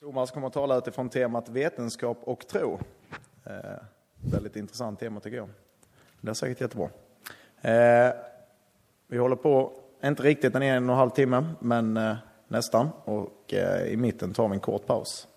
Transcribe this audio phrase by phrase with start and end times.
[0.00, 2.80] Thomas kommer att tala utifrån temat vetenskap och tro.
[3.44, 3.52] Eh,
[4.32, 5.48] väldigt intressant tema tycker jag.
[6.20, 6.88] Det är säkert jättebra.
[7.60, 8.14] Eh,
[9.06, 9.72] vi håller på,
[10.04, 12.16] inte riktigt en en och en halv timme, men eh,
[12.48, 12.88] nästan.
[13.04, 15.28] Och eh, i mitten tar vi en kort paus.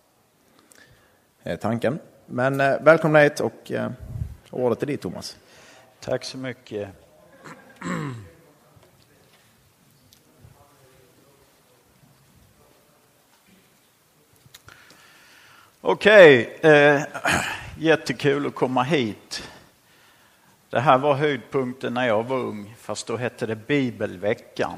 [1.43, 1.99] Eh, tanken.
[2.25, 3.91] Men eh, välkomna hit och eh,
[4.51, 5.37] ordet är ditt Thomas.
[5.99, 6.89] Tack så mycket.
[16.01, 17.01] Okej, eh,
[17.77, 19.49] jättekul att komma hit.
[20.69, 24.77] Det här var höjdpunkten när jag var ung, fast då hette det Bibelveckan.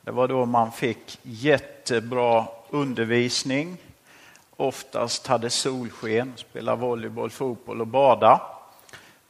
[0.00, 3.76] Det var då man fick jättebra undervisning,
[4.56, 8.40] oftast hade solsken, spela volleyboll, fotboll och bada,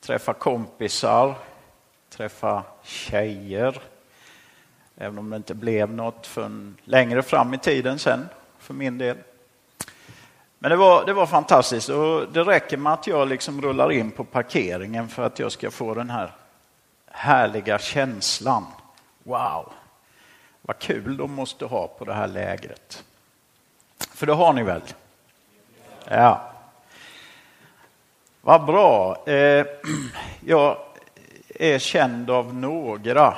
[0.01, 1.35] träffa kompisar,
[2.11, 3.83] träffa tjejer,
[4.97, 8.29] även om det inte blev något förrän längre fram i tiden sen,
[8.59, 9.17] för min del.
[10.65, 14.11] Men det var, det var fantastiskt och det räcker med att jag liksom rullar in
[14.11, 16.33] på parkeringen för att jag ska få den här
[17.11, 18.67] härliga känslan.
[19.23, 19.73] Wow,
[20.63, 23.05] vad kul de måste ha på det här lägret.
[23.99, 24.83] För det har ni väl?
[26.09, 26.53] Ja.
[28.41, 29.25] Vad bra.
[29.27, 29.67] Eh,
[30.47, 30.77] jag
[31.49, 33.37] är känd av några,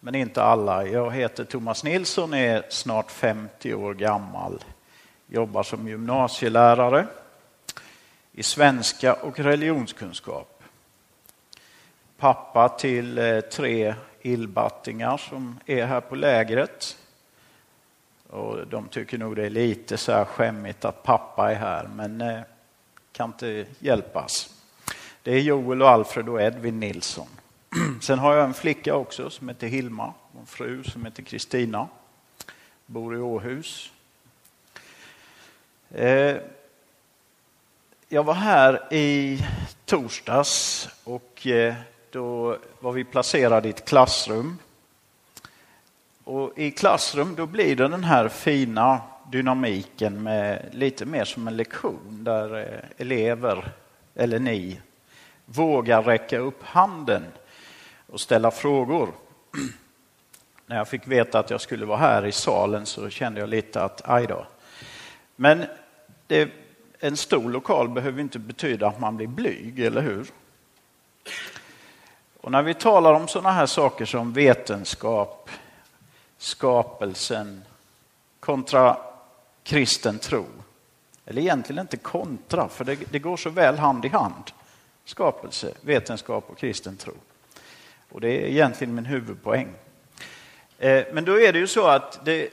[0.00, 0.86] men inte alla.
[0.86, 4.58] Jag heter Thomas Nilsson, är snart 50 år gammal
[5.32, 7.06] jobbar som gymnasielärare
[8.32, 10.62] i svenska och religionskunskap.
[12.18, 16.98] Pappa till eh, tre illbattingar som är här på lägret.
[18.30, 22.20] Och de tycker nog det är lite så här skämmigt att pappa är här, men
[22.20, 22.40] eh,
[23.12, 24.54] kan inte hjälpas.
[25.22, 27.28] Det är Joel och Alfred och Edvin Nilsson.
[28.00, 31.88] Sen har jag en flicka också som heter Hilma och en fru som heter Kristina.
[32.86, 33.92] Bor i Åhus.
[35.94, 36.36] Eh,
[38.08, 39.38] jag var här i
[39.84, 41.74] torsdags och eh,
[42.10, 44.58] då var vi placerade i ett klassrum.
[46.24, 51.56] Och I klassrum då blir det den här fina dynamiken med lite mer som en
[51.56, 53.72] lektion där eh, elever,
[54.14, 54.80] eller ni,
[55.44, 57.24] vågar räcka upp handen
[58.06, 59.12] och ställa frågor.
[60.66, 63.82] När jag fick veta att jag skulle vara här i salen så kände jag lite
[63.82, 64.46] att aj då.
[65.36, 65.66] Men
[66.32, 66.50] det,
[66.98, 70.26] en stor lokal behöver inte betyda att man blir blyg, eller hur?
[72.40, 75.50] Och när vi talar om sådana här saker som vetenskap,
[76.38, 77.62] skapelsen
[78.40, 78.96] kontra
[79.62, 80.46] kristen tro,
[81.26, 84.44] eller egentligen inte kontra, för det, det går så väl hand i hand.
[85.04, 87.14] Skapelse, vetenskap och kristen tro.
[88.08, 89.68] Och det är egentligen min huvudpoäng.
[90.78, 92.48] Eh, men då är det ju så att det,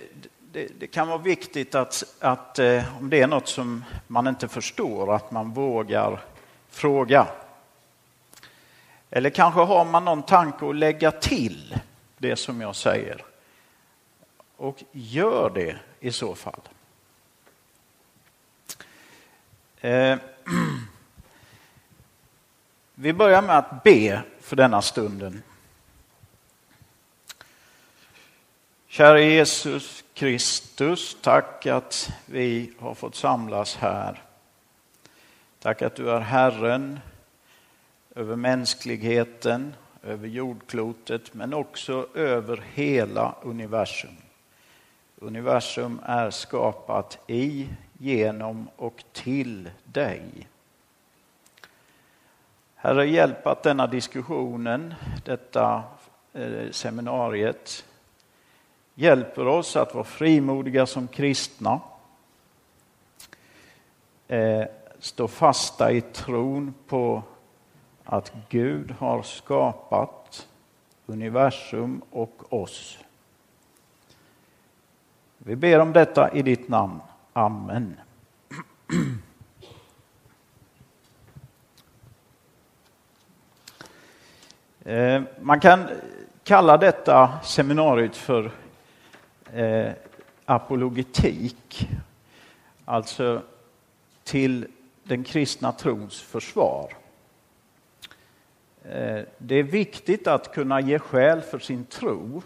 [0.51, 4.47] det, det, kan vara viktigt att, att eh, om det är något som man inte
[4.47, 6.21] förstår, att man vågar
[6.69, 7.27] fråga.
[9.09, 11.77] Eller kanske har man någon tanke att lägga till
[12.17, 13.25] det som jag säger.
[14.57, 16.61] Och gör det i så fall.
[19.81, 20.17] Eh,
[22.95, 25.43] vi börjar med att be för denna stunden.
[28.87, 34.23] Kära Jesus Kristus, tack att vi har fått samlas här.
[35.59, 36.99] Tack att du är Herren
[38.15, 44.17] över mänskligheten, över jordklotet, men också över hela universum.
[45.15, 50.47] Universum är skapat i, genom och till dig.
[52.75, 54.93] Herre, hjälp att denna diskussionen,
[55.25, 55.83] detta
[56.33, 57.85] eh, seminariet,
[58.99, 61.79] hjälper oss att vara frimodiga som kristna.
[64.27, 64.63] Eh,
[64.99, 67.23] stå fasta i tron på
[68.03, 70.47] att Gud har skapat
[71.05, 72.97] universum och oss.
[75.37, 76.99] Vi ber om detta i ditt namn.
[77.33, 77.99] Amen.
[84.85, 85.87] Eh, man kan
[86.43, 88.51] kalla detta seminariet för
[89.53, 89.91] eh,
[90.45, 91.89] apologetik,
[92.85, 93.41] alltså
[94.23, 94.67] till
[95.03, 96.93] den kristna trons försvar.
[98.83, 102.41] Eh, det är viktigt att kunna ge skäl för sin tro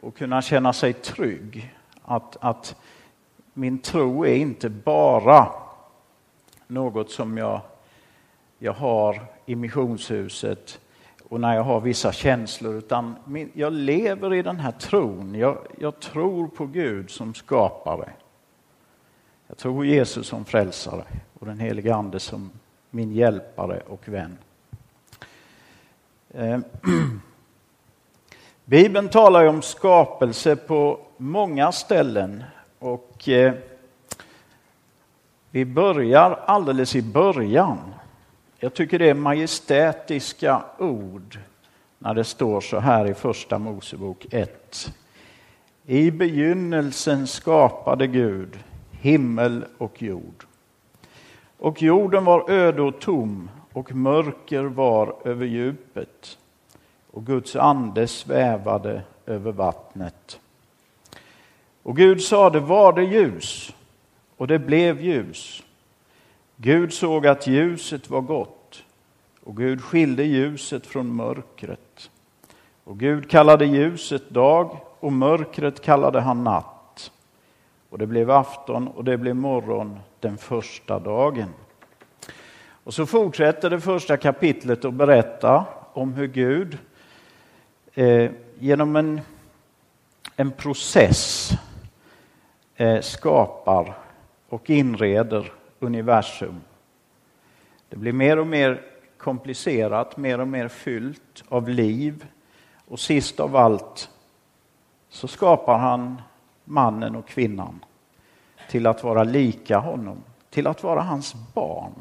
[0.00, 1.74] och kunna känna sig trygg.
[2.02, 2.76] Att, att
[3.52, 5.52] min tro är inte bara
[6.66, 7.60] något som jag,
[8.58, 10.80] jag har i missionshuset
[11.28, 13.16] och när jag har vissa känslor, utan
[13.54, 15.34] jag lever i den här tron.
[15.34, 18.10] Jag, jag tror på Gud som skapare.
[19.46, 21.04] Jag tror på Jesus som frälsare
[21.38, 22.50] och den helige Ande som
[22.90, 24.38] min hjälpare och vän.
[26.34, 26.58] Eh,
[28.64, 32.44] Bibeln talar ju om skapelse på många ställen
[32.78, 33.54] och eh,
[35.50, 37.78] vi börjar alldeles i början.
[38.64, 41.38] Jag tycker det är majestätiska ord
[41.98, 44.94] när det står så här i Första Mosebok 1.
[45.86, 48.58] I begynnelsen skapade Gud
[48.90, 50.44] himmel och jord.
[51.58, 56.38] Och jorden var öde och tom och mörker var över djupet
[57.10, 60.40] och Guds ande svävade över vattnet.
[61.82, 63.74] Och Gud sade, var det ljus?
[64.36, 65.63] Och det blev ljus.
[66.56, 68.84] Gud såg att ljuset var gott
[69.44, 72.10] och Gud skilde ljuset från mörkret.
[72.84, 77.12] Och Gud kallade ljuset dag och mörkret kallade han natt.
[77.90, 81.48] Och det blev afton och det blev morgon den första dagen.
[82.84, 86.78] Och så fortsätter det första kapitlet att berätta om hur Gud
[87.94, 89.20] eh, genom en,
[90.36, 91.50] en process
[92.76, 93.94] eh, skapar
[94.48, 95.52] och inreder
[95.84, 96.60] universum.
[97.88, 98.82] Det blir mer och mer
[99.16, 102.26] komplicerat, mer och mer fyllt av liv
[102.88, 104.10] och sist av allt
[105.08, 106.22] så skapar han
[106.64, 107.84] mannen och kvinnan
[108.70, 110.16] till att vara lika honom,
[110.50, 111.92] till att vara hans barn.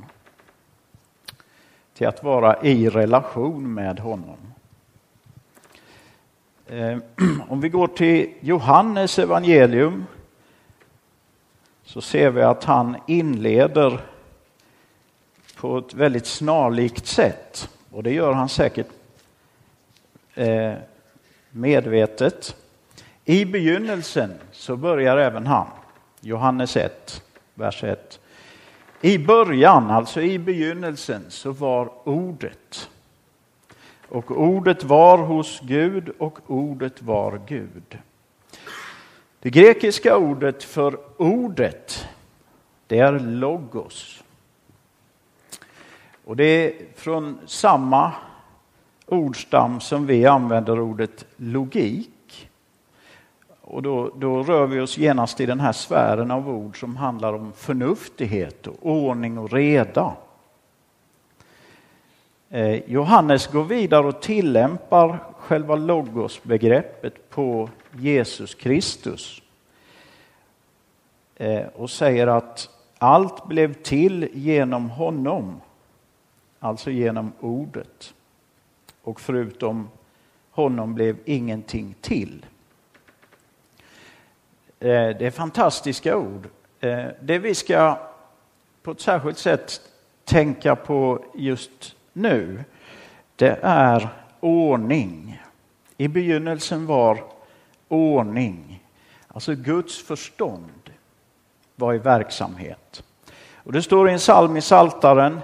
[1.94, 4.38] Till att vara i relation med honom.
[6.68, 6.97] Eh,
[7.50, 10.06] om vi går till Johannes evangelium
[11.94, 14.00] så ser vi att han inleder
[15.56, 17.69] på ett väldigt snarlikt sätt.
[17.92, 18.88] Och det gör han säkert
[20.34, 20.74] eh,
[21.50, 22.56] medvetet.
[23.25, 25.68] I begynnelsen så börjar även han.
[26.22, 27.24] Johannes 1,
[27.54, 28.19] vers 1.
[29.01, 32.90] I början, alltså i begynnelsen, så var ordet.
[34.10, 37.98] Och ordet var hos Gud och ordet var Gud.
[39.44, 42.07] Det grekiska ordet för ordet,
[42.88, 44.24] det är logos.
[46.25, 48.12] Och det är från samma
[49.06, 52.50] ordstam som vi använder ordet logik.
[53.62, 57.34] Och då, då rör vi oss genast i den här sfären av ord som handlar
[57.34, 60.13] om förnuftighet och ordning och reda.
[62.54, 69.42] Eh, Johannes går vidare och tillämpar själva logosbegreppet på Jesus Kristus
[71.36, 75.62] eh, och säger att allt blev till genom honom,
[76.60, 78.14] alltså genom ordet.
[79.02, 79.90] Och förutom
[80.52, 82.46] honom blev ingenting till.
[84.80, 86.48] Eh, det är fantastiska ord.
[87.22, 87.98] Det vi ska
[88.84, 89.82] på ett särskilt sätt
[90.26, 92.63] tänka på just nu,
[93.36, 95.42] det är ordning.
[95.98, 97.24] I begynnelsen var
[97.88, 98.83] ordning,
[99.27, 100.92] alltså Guds förstånd
[101.75, 103.04] var i verksamhet.
[103.56, 105.39] Och det står i en psalm i Saltaren,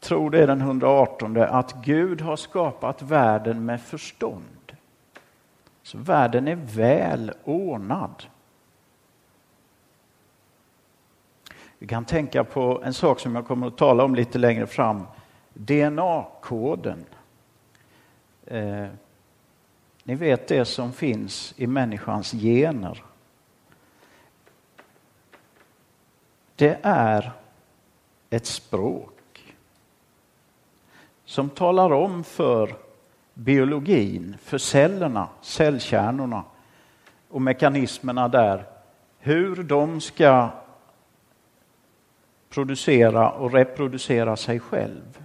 [0.00, 4.72] tror det är den 118, att Gud har skapat världen med förstånd.
[5.82, 8.24] Så världen är väl ordnad.
[11.78, 15.02] Vi kan tänka på en sak som jag kommer att tala om lite längre fram
[15.54, 17.04] DNA-koden.
[18.46, 18.88] Eh,
[20.04, 23.02] ni vet det som finns i människans gener.
[26.56, 27.32] Det är
[28.30, 29.54] ett språk
[31.24, 32.76] som talar om för
[33.34, 36.44] biologin, för cellerna, cellkärnorna
[37.28, 38.64] och mekanismerna där
[39.18, 40.50] hur de ska
[42.50, 45.24] producera och reproducera sig själv.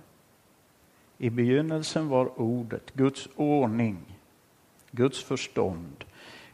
[1.18, 3.98] I begynnelsen var ordet, Guds ordning,
[4.92, 6.04] Guds förstånd.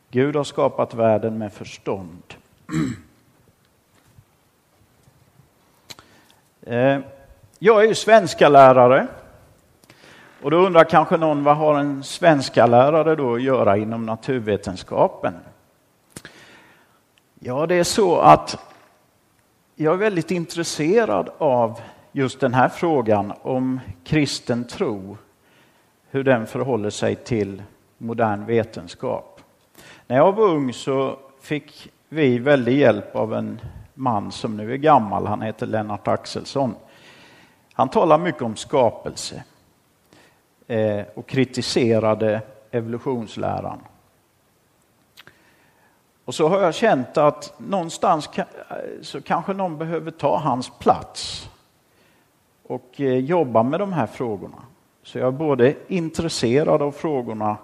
[0.10, 2.24] Gud har skapat världen med förstånd.
[6.64, 7.00] Eh,
[7.60, 9.08] jag är ju svenska lärare.
[10.42, 15.34] Och då undrar kanske någon, vad har en svenska lärare då att göra inom naturvetenskapen?
[17.40, 18.58] Ja, det är så att
[19.76, 21.80] jag är väldigt intresserad av
[22.12, 25.18] just den här frågan om kristen tro,
[26.10, 27.64] hur den förhåller sig till
[27.98, 29.42] modern vetenskap.
[30.08, 33.62] När jag var ung så fick vi väldigt hjälp av en
[33.94, 36.76] man som nu är gammal, han heter Lennart Axelsson.
[37.74, 39.44] Han talar mycket om skapelse
[40.68, 42.42] eh, och kritiserade
[42.72, 43.80] evolutionsläran.
[46.26, 48.30] Och så har jag känt att någonstans
[49.02, 51.51] så kanske någon behöver ta hans plats
[52.72, 54.64] och eh, jobbar med de här frågorna.
[55.04, 57.58] Så jag är både intresserad av frågorna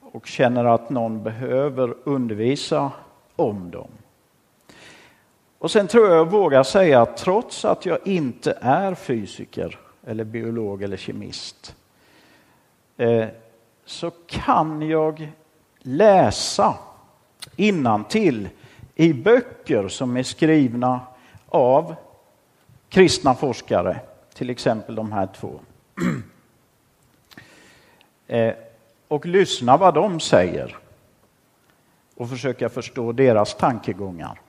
[0.00, 2.90] och känner att någon behöver undervisa
[3.36, 3.88] om dem.
[5.58, 10.24] Och sen tror jag jag vågar säga att trots att jag inte är fysiker eller
[10.24, 11.76] biolog eller kemist
[12.96, 13.26] eh,
[13.84, 15.32] så kan jag
[15.78, 16.74] läsa
[17.56, 18.48] innantill
[18.94, 21.00] i böcker som är skrivna
[21.48, 21.94] av
[22.88, 24.00] kristna forskare,
[24.36, 25.60] till exempel de här två.
[28.28, 28.54] Eh,
[29.08, 30.76] och lyssna vad de säger
[32.16, 34.40] och försöka förstå deras tankegångar.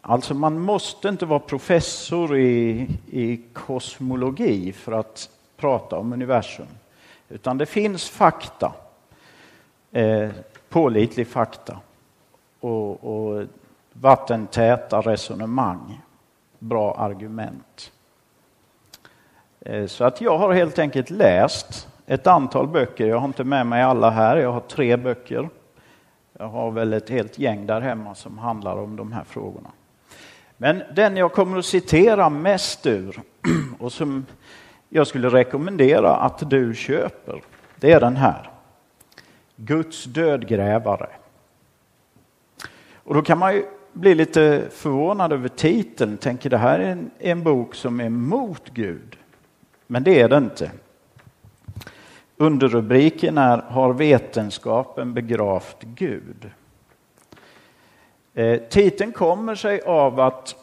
[0.00, 6.66] Alltså man måste inte vara professor i, i kosmologi för att prata om universum.
[7.28, 8.72] Utan det finns fakta,
[9.92, 10.30] eh,
[10.68, 11.78] pålitlig fakta
[12.60, 13.46] och, och
[13.92, 16.00] vattentäta resonemang,
[16.58, 17.92] bra argument.
[19.68, 23.06] Eh, så att jag har helt enkelt läst ett antal böcker.
[23.06, 25.48] Jag har inte med mig alla här, jag har tre böcker.
[26.38, 29.70] Jag har väl ett helt gäng där hemma som handlar om de här frågorna.
[30.56, 33.20] Men den jag kommer att citera mest ur
[33.78, 34.26] och som
[34.88, 37.42] jag skulle rekommendera att du köper,
[37.76, 38.50] det är den här.
[39.56, 41.08] Guds dödgrävare.
[42.94, 47.10] Och då kan man ju bli lite förvånad över titeln, tänker det här är en,
[47.18, 49.16] en bok som är mot Gud.
[49.86, 50.70] Men det är det inte.
[52.36, 56.50] Underrubriken är Har vetenskapen begravt Gud?
[58.34, 60.54] Eh, titeln kommer sig av att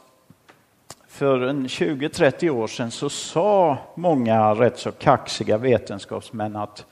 [1.07, 6.85] för 20-30 år sedan så sa många rätt så kaxiga vetenskapsmän att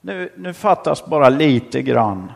[0.00, 2.32] nu, nu fattas bara lite grann,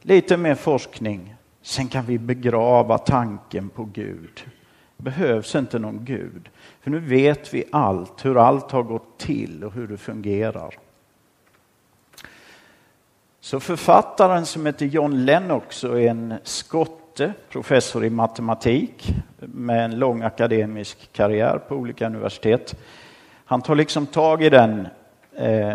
[0.00, 4.44] lite mer forskning, sen kan vi begrava tanken på Gud
[5.02, 6.48] behövs inte någon Gud,
[6.80, 10.74] för nu vet vi allt, hur allt har gått till och hur det fungerar.
[13.40, 19.98] Så författaren som heter John Lennox och är en skotte, professor i matematik med en
[19.98, 22.74] lång akademisk karriär på olika universitet.
[23.44, 24.88] Han tar liksom tag i den,
[25.36, 25.72] eh,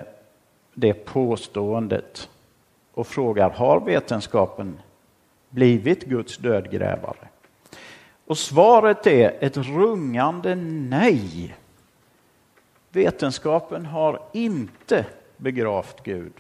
[0.74, 2.30] det påståendet
[2.94, 4.80] och frågar, har vetenskapen
[5.50, 7.28] blivit Guds dödgrävare?
[8.28, 11.56] Och svaret är ett rungande nej.
[12.90, 15.06] Vetenskapen har inte
[15.38, 16.34] begravt Gud.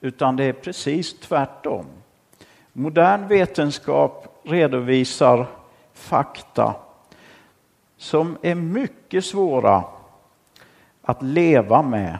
[0.00, 1.86] Utan det är precis tvärtom.
[2.72, 5.46] Modern vetenskap redovisar
[5.92, 6.74] fakta
[7.96, 9.84] som är mycket svåra
[11.02, 12.18] att leva med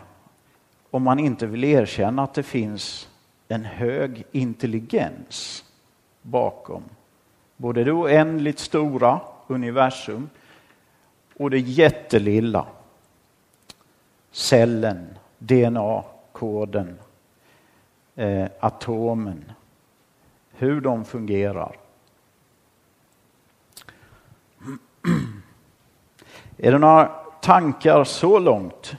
[0.90, 3.08] om man inte vill erkänna att det finns
[3.48, 5.64] en hög intelligens
[6.22, 6.82] bakom.
[7.62, 10.30] Både det oändligt stora universum
[11.36, 12.66] och det jättelilla.
[14.30, 16.98] Cellen, DNA-koden,
[18.14, 19.52] eh, atomen,
[20.50, 21.76] hur de fungerar.
[26.56, 27.06] Är det några
[27.40, 28.96] tankar så långt?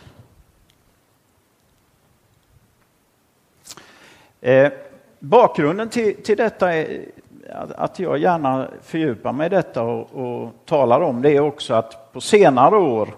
[4.42, 4.72] Eh,
[5.20, 7.06] bakgrunden till, till detta är
[7.54, 12.14] att jag gärna fördjupar mig i detta och, och talar om det är också att
[12.14, 13.10] på senare år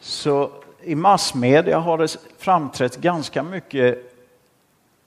[0.00, 0.50] så
[0.82, 4.12] i massmedia har det framträtt ganska mycket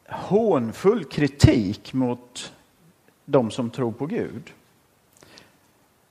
[0.09, 2.53] hånfull kritik mot
[3.25, 4.53] de som tror på Gud.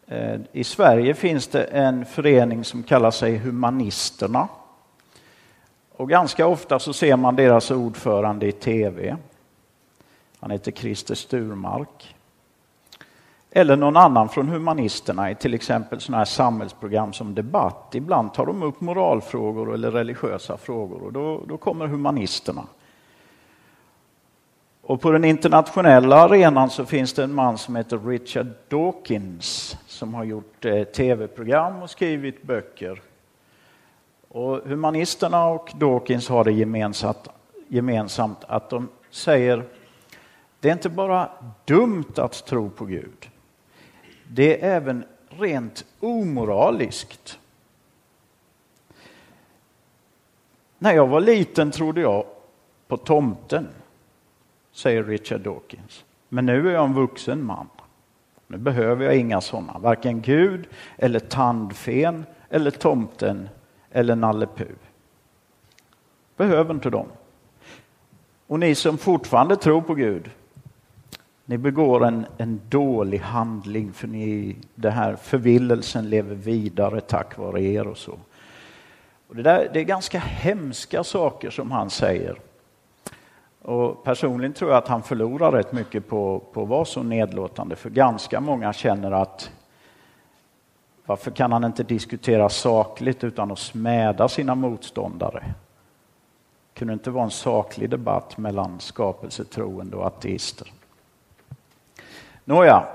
[0.06, 4.48] Eh, I Sverige finns det en förening som kallar sig Humanisterna.
[5.92, 9.16] Och ganska ofta så ser man deras ordförande i tv.
[10.40, 12.14] Han heter Christer Sturmark.
[13.50, 17.94] Eller någon annan från Humanisterna i till exempel sådana här samhällsprogram som Debatt.
[17.94, 22.62] Ibland tar de upp moralfrågor eller religiösa frågor och då, då kommer Humanisterna.
[24.82, 30.14] Och på den internationella arenan så finns det en man som heter Richard Dawkins som
[30.14, 33.02] har gjort eh, tv-program och skrivit böcker.
[34.28, 37.28] Och humanisterna och Dawkins har det gemensamt,
[37.68, 39.64] gemensamt att de säger
[40.60, 41.30] det är inte bara
[41.64, 43.30] dumt att tro på Gud.
[44.28, 47.38] Det är även rent omoraliskt.
[50.78, 52.24] När jag var liten trodde jag
[52.88, 53.68] på tomten
[54.72, 56.04] säger Richard Dawkins.
[56.28, 57.68] Men nu är jag en vuxen man.
[58.46, 63.48] Nu behöver jag inga sådana, varken Gud eller tandfen eller tomten
[63.90, 64.66] eller Nalle Puh.
[66.36, 67.06] Behöver inte dem.
[68.46, 70.30] Och ni som fortfarande tror på Gud,
[71.48, 77.62] ni begår en, en dålig handling för ni, det här förvillelsen lever vidare tack vare
[77.62, 78.18] er och så.
[79.28, 82.38] Och det, där, det är ganska hemska saker som han säger.
[83.62, 87.76] Och personligen tror jag att han förlorar rätt mycket på, på att vara så nedlåtande
[87.76, 89.50] för ganska många känner att
[91.06, 95.44] varför kan han inte diskutera sakligt utan att smäda sina motståndare?
[96.72, 100.72] Det kunde inte vara en saklig debatt mellan skapelsetroende och ateister.
[102.48, 102.86] Nåja,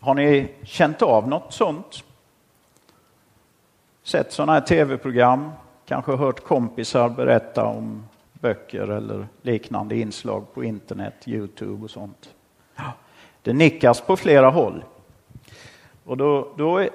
[0.00, 2.04] har ni känt av något sånt?
[4.02, 5.50] Sett sådana här tv-program,
[5.86, 12.34] kanske hört kompisar berätta om böcker eller liknande inslag på internet, Youtube och sånt.
[13.42, 14.84] Det nickas på flera håll.
[16.04, 16.90] Och då, då är,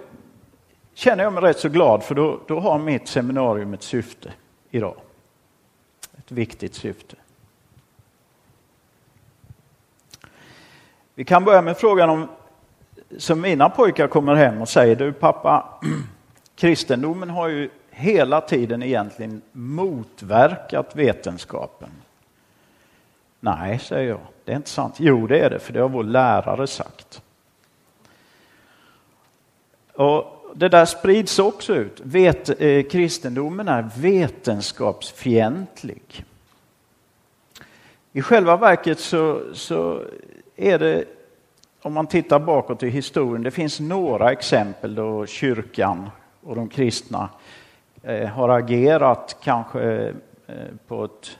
[0.94, 4.34] känner jag mig rätt så glad för då, då har mitt seminarium ett syfte
[4.70, 4.96] idag.
[6.18, 7.16] Ett viktigt syfte.
[11.22, 12.28] Vi kan börja med frågan om,
[13.18, 15.80] som mina pojkar kommer hem och säger, du pappa,
[16.56, 21.90] kristendomen har ju hela tiden egentligen motverkat vetenskapen.
[23.40, 24.96] Nej, säger jag, det är inte sant.
[24.98, 27.22] Jo, det är det, för det har vår lärare sagt.
[29.94, 32.02] Och det där sprids också ut.
[32.04, 36.26] Vet, eh, kristendomen är vetenskapsfientlig.
[38.12, 40.04] I själva verket så, så
[40.62, 41.06] är det,
[41.82, 46.10] om man tittar bakåt i historien, det finns några exempel då kyrkan
[46.44, 47.30] och de kristna
[48.04, 50.14] eh, har agerat kanske
[50.48, 51.38] eh, på ett,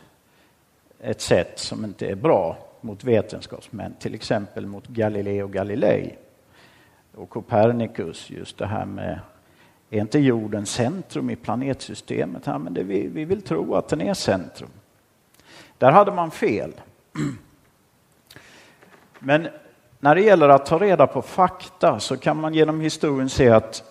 [1.00, 6.16] ett sätt som inte är bra mot vetenskapsmän, till exempel mot Galileo Galilei
[7.16, 9.20] och Copernicus, just det här med
[9.90, 12.46] är inte jorden centrum i planetsystemet?
[12.46, 14.70] Här, men det, vi, vi vill tro att den är centrum.
[15.78, 16.74] Där hade man fel.
[19.24, 19.48] Men
[20.00, 23.84] när det gäller att ta reda på fakta så kan man genom historien se att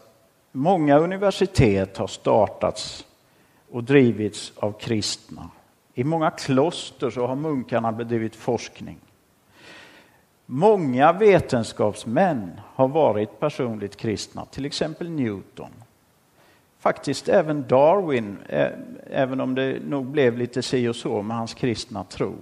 [0.52, 3.06] många universitet har startats
[3.71, 5.50] och drivits av kristna.
[5.95, 8.97] I många kloster så har munkarna bedrivit forskning.
[10.47, 15.71] Många vetenskapsmän har varit personligt kristna, till exempel Newton.
[16.78, 18.69] Faktiskt även Darwin, eh,
[19.10, 22.34] även om det nog blev lite si och så med hans kristna tro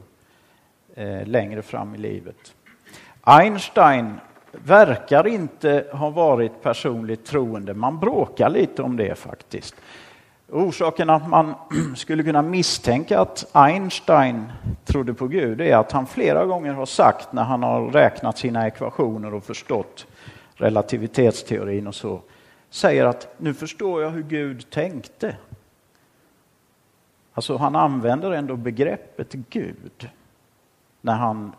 [0.94, 2.54] eh, längre fram i livet.
[3.30, 4.20] Einstein
[4.52, 7.74] verkar inte ha varit personligt troende.
[7.74, 9.74] Man bråkar lite om det faktiskt.
[10.48, 11.54] Orsaken att man
[11.96, 14.52] skulle kunna misstänka att Einstein
[14.84, 18.66] trodde på Gud är att han flera gånger har sagt när han har räknat sina
[18.66, 20.06] ekvationer och förstått
[20.54, 22.20] relativitetsteorin och så,
[22.70, 25.36] säger att nu förstår jag hur Gud tänkte.
[27.34, 30.10] Alltså han använder ändå begreppet Gud
[31.00, 31.52] när han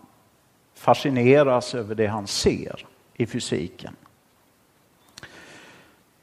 [0.80, 3.96] fascineras över det han ser i fysiken.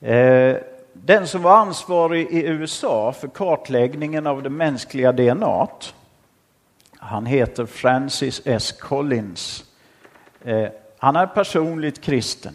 [0.00, 0.56] Eh,
[0.92, 5.68] den som var ansvarig i USA för kartläggningen av det mänskliga DNA
[6.98, 8.72] han heter Francis S.
[8.72, 9.64] Collins.
[10.44, 12.54] Eh, han är personligt kristen.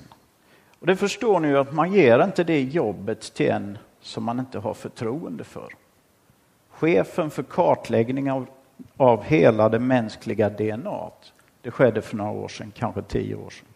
[0.79, 4.39] Och det förstår ni ju att man ger inte det jobbet till en som man
[4.39, 5.67] inte har förtroende för.
[6.69, 8.47] Chefen för kartläggning av,
[8.97, 11.11] av hela det mänskliga DNA
[11.61, 13.67] det skedde för några år sedan, kanske tio år sedan.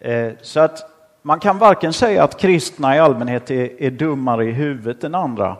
[0.00, 0.90] Eh, så att
[1.22, 5.56] man kan varken säga att kristna i allmänhet är, är dummare i huvudet än andra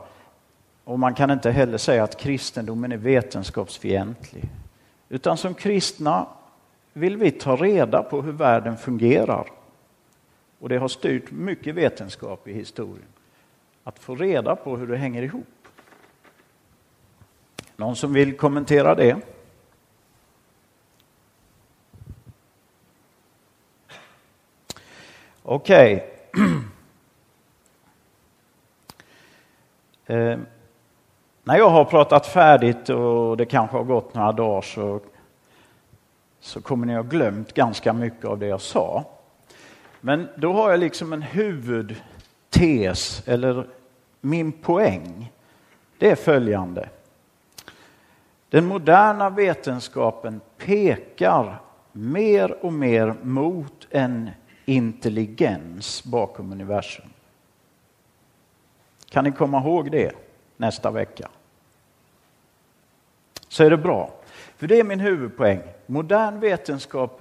[0.85, 4.45] och man kan inte heller säga att kristendomen är vetenskapsfientlig.
[5.09, 6.27] Utan som kristna
[6.93, 9.47] vill vi ta reda på hur världen fungerar.
[10.59, 13.07] Och det har styrt mycket vetenskap i historien.
[13.85, 15.69] Att få reda på hur det hänger ihop.
[17.77, 19.17] Någon som vill kommentera det?
[25.45, 26.05] Okej.
[26.33, 26.47] Okay.
[30.33, 30.39] eh,
[31.45, 35.01] när jag har pratat färdigt och det kanske har gått några dagar så,
[36.41, 39.05] så kommer ni ha glömt ganska mycket av det jag sa.
[40.01, 43.67] Men då har jag liksom en huvudtes, eller
[44.21, 45.33] min poäng.
[45.99, 46.89] Det är följande.
[48.49, 51.61] Den moderna vetenskapen pekar
[51.93, 54.31] mer och mer mot en
[54.65, 57.09] intelligens bakom universum.
[59.09, 60.13] Kan ni komma ihåg det
[60.57, 61.29] nästa vecka?
[63.49, 64.11] Så är det bra.
[64.57, 65.61] För det är min huvudpoäng.
[65.87, 67.21] Modern vetenskap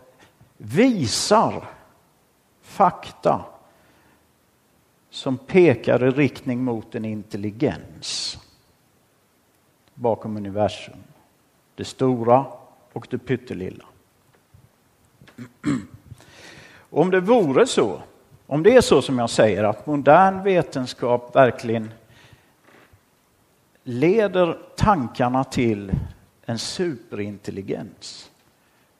[0.57, 1.67] visar
[2.61, 3.45] fakta
[5.09, 8.37] som pekar i riktning mot en intelligens
[9.93, 10.97] bakom universum.
[11.75, 12.45] Det stora
[12.93, 13.85] och det pyttelilla.
[16.93, 18.01] Om det vore så,
[18.47, 21.93] om det är så som jag säger att modern vetenskap verkligen
[23.83, 25.91] leder tankarna till
[26.45, 28.31] en superintelligens,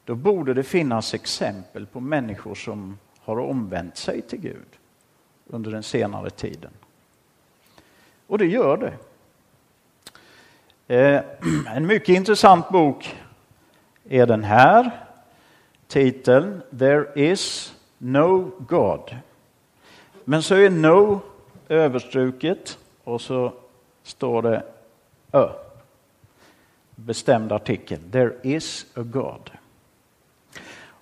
[0.06, 4.68] då borde det finnas exempel på människor som har omvänt sig till Gud
[5.48, 6.72] under den senare tiden.
[8.28, 8.94] Och det gör det.
[10.96, 11.24] Eh,
[11.76, 13.16] en mycket intressant bok
[14.10, 14.92] är den här.
[15.88, 17.71] Titeln There is
[18.02, 19.16] no God.
[20.26, 21.22] Men så är no
[21.70, 23.54] överstruket och så
[24.04, 24.64] står det
[25.32, 25.50] ö.
[26.96, 28.00] Bestämd artikel.
[28.12, 29.52] There is a God.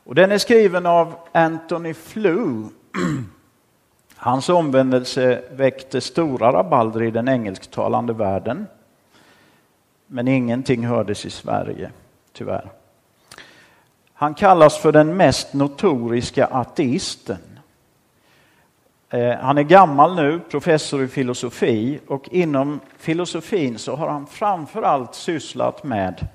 [0.03, 2.69] Och den är skriven av Anthony Flew.
[4.15, 8.67] Hans omvändelse väckte stora rabalder i den engelsktalande världen.
[10.07, 11.91] Men ingenting hördes i Sverige,
[12.33, 12.69] tyvärr.
[14.19, 17.59] Han kallas för den mest notoriska ateisten.
[19.09, 24.81] Eh, han är gammal nu, professor i filosofi och inom filosofin så har han framför
[24.81, 26.27] allt sysslat med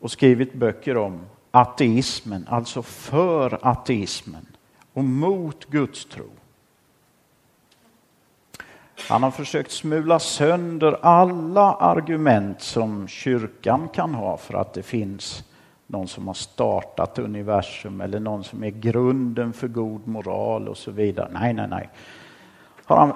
[0.00, 4.46] och skrivit böcker om ateismen, alltså för ateismen
[4.92, 6.30] och mot Guds tro.
[9.08, 15.44] Han har försökt smula sönder alla argument som kyrkan kan ha för att det finns
[15.90, 20.90] någon som har startat universum eller någon som är grunden för god moral och så
[20.90, 21.28] vidare.
[21.32, 21.88] Nej, nej, nej.
[22.84, 23.12] Har han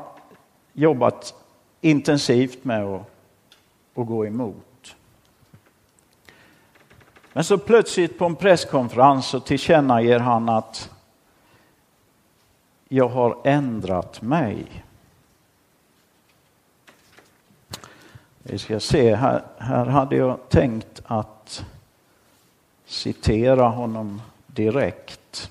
[0.72, 1.34] jobbat
[1.80, 3.00] intensivt med att,
[3.94, 4.96] att gå emot.
[7.32, 10.90] Men så plötsligt på en presskonferens så tillkännager han att
[12.88, 14.84] jag har ändrat mig.
[18.38, 21.64] Vi ska se, här, här hade jag tänkt att
[22.92, 24.20] citera honom
[24.54, 25.48] direkt.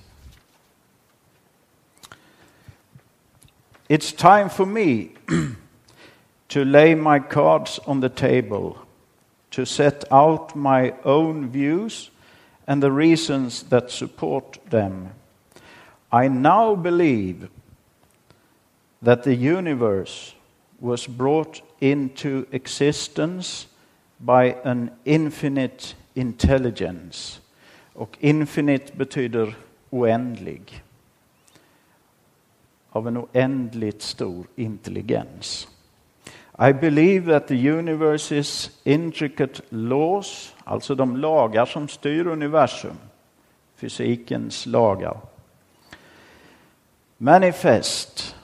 [3.90, 5.14] It's time for me
[6.50, 8.78] to lay my cards on the table,
[9.50, 12.12] to set out my own views
[12.68, 15.10] and the reasons that support them.
[16.12, 17.50] I now believe
[19.02, 20.36] that the universe
[20.80, 23.66] was brought into existence
[24.20, 27.40] by an infinite intelligence.
[27.94, 29.56] Och infinite betyder
[29.90, 30.84] oändlig.
[32.90, 35.68] Av en oändligt stor intelligens.
[36.60, 42.98] I believe that the universe's intricate laws, alltså de lagar som styr universum,
[43.76, 45.18] fysikens lagar,
[47.18, 48.36] manifest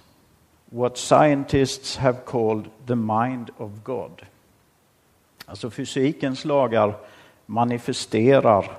[0.69, 4.21] what scientists have called the mind of God.
[5.45, 6.95] Alltså fysikens lagar
[7.49, 8.77] manifesterar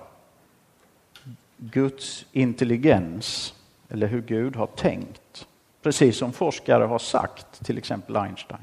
[1.56, 3.54] Guds intelligens
[3.88, 5.46] eller hur Gud har tänkt.
[5.82, 8.60] Precis som forskare har sagt, till exempel Einstein.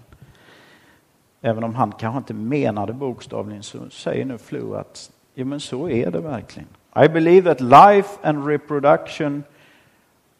[1.41, 5.89] Även om han kanske inte menade bokstavligen så säger nu Flu att ja, men så
[5.89, 6.67] är det verkligen.
[7.05, 9.43] I believe that life and reproduction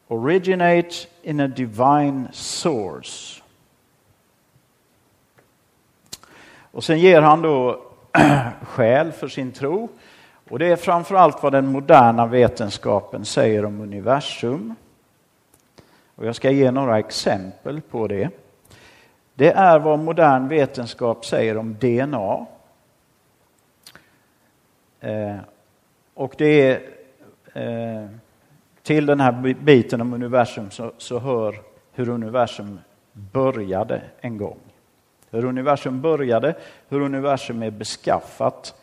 [0.08, 3.42] originate in a divine source.
[6.72, 7.82] Och sen ger han då
[8.62, 9.90] skäl för sin tro.
[10.50, 14.76] Och det är framförallt vad den moderna vetenskapen säger om universum.
[16.16, 18.30] Och jag ska ge några exempel på det.
[19.34, 22.46] Det är vad modern vetenskap säger om DNA.
[25.00, 25.38] Eh,
[26.14, 26.82] och det är
[27.54, 28.10] eh,
[28.84, 31.62] till den här biten om universum så, så hör
[31.94, 32.80] hur universum
[33.12, 34.60] började en gång.
[35.36, 36.56] Hur universum började,
[36.90, 38.76] hur universum är beskaffat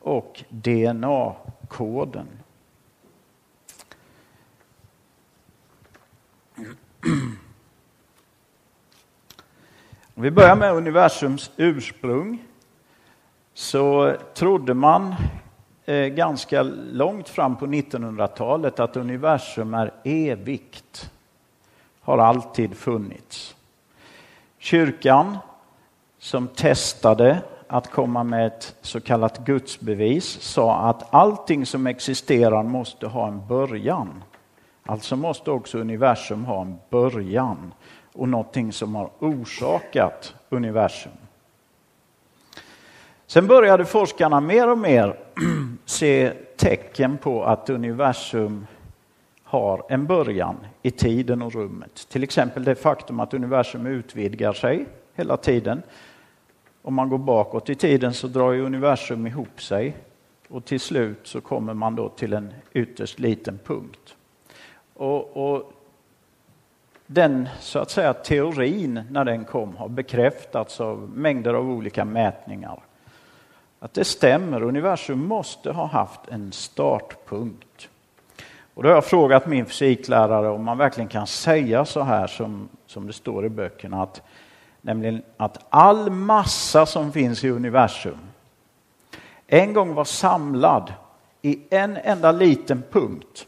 [0.00, 2.26] och DNA-koden.
[10.14, 12.44] Om vi börjar med universums ursprung
[13.54, 15.14] så trodde man
[15.84, 21.10] eh, ganska långt fram på 1900-talet att universum är evigt.
[22.00, 23.56] Har alltid funnits.
[24.58, 25.38] Kyrkan
[26.24, 33.06] som testade att komma med ett så kallat gudsbevis sa att allting som existerar måste
[33.06, 34.24] ha en början.
[34.82, 37.74] Alltså måste också universum ha en början
[38.12, 41.12] och någonting som har orsakat universum.
[43.26, 45.16] Sen började forskarna mer och mer
[45.84, 48.66] se tecken på att universum
[49.42, 52.06] har en början i tiden och rummet.
[52.08, 55.82] Till exempel det faktum att universum utvidgar sig hela tiden
[56.84, 59.96] om man går bakåt i tiden så drar ju universum ihop sig
[60.48, 64.16] och till slut så kommer man då till en ytterst liten punkt.
[64.94, 65.72] Och, och
[67.06, 72.78] den så att säga teorin när den kom har bekräftats av mängder av olika mätningar.
[73.80, 77.88] Att det stämmer, universum måste ha haft en startpunkt.
[78.74, 82.68] Och då har jag frågat min fysiklärare om man verkligen kan säga så här som,
[82.86, 84.02] som det står i böckerna.
[84.02, 84.22] Att,
[84.84, 88.18] nämligen att all massa som finns i universum
[89.46, 90.92] en gång var samlad
[91.42, 93.46] i en enda liten punkt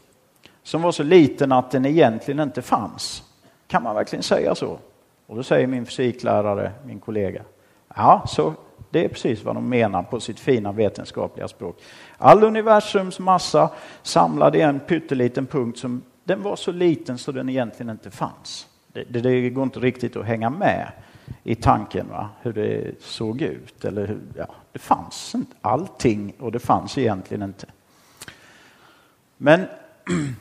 [0.63, 3.23] som var så liten att den egentligen inte fanns.
[3.67, 4.79] Kan man verkligen säga så?
[5.27, 7.41] Och då säger min fysiklärare, min kollega,
[7.95, 8.53] ja, så
[8.89, 11.81] det är precis vad de menar på sitt fina vetenskapliga språk.
[12.17, 13.69] All universums massa
[14.01, 18.67] samlad i en pytteliten punkt som den var så liten så den egentligen inte fanns.
[18.87, 20.91] Det, det, det går inte riktigt att hänga med
[21.43, 22.29] i tanken va?
[22.41, 23.85] hur det såg ut.
[23.85, 27.67] Eller hur, ja, det fanns inte allting och det fanns egentligen inte.
[29.37, 29.65] Men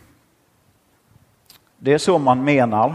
[1.79, 2.95] det är så man menar.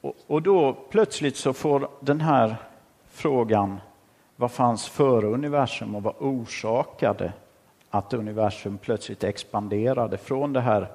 [0.00, 2.56] Och, och då plötsligt så får den här
[3.08, 3.80] frågan
[4.36, 7.32] vad fanns före universum och vad orsakade
[7.90, 10.88] att universum plötsligt expanderade från det här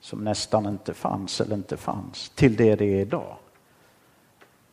[0.00, 3.36] som nästan inte fanns eller inte fanns till det det är idag.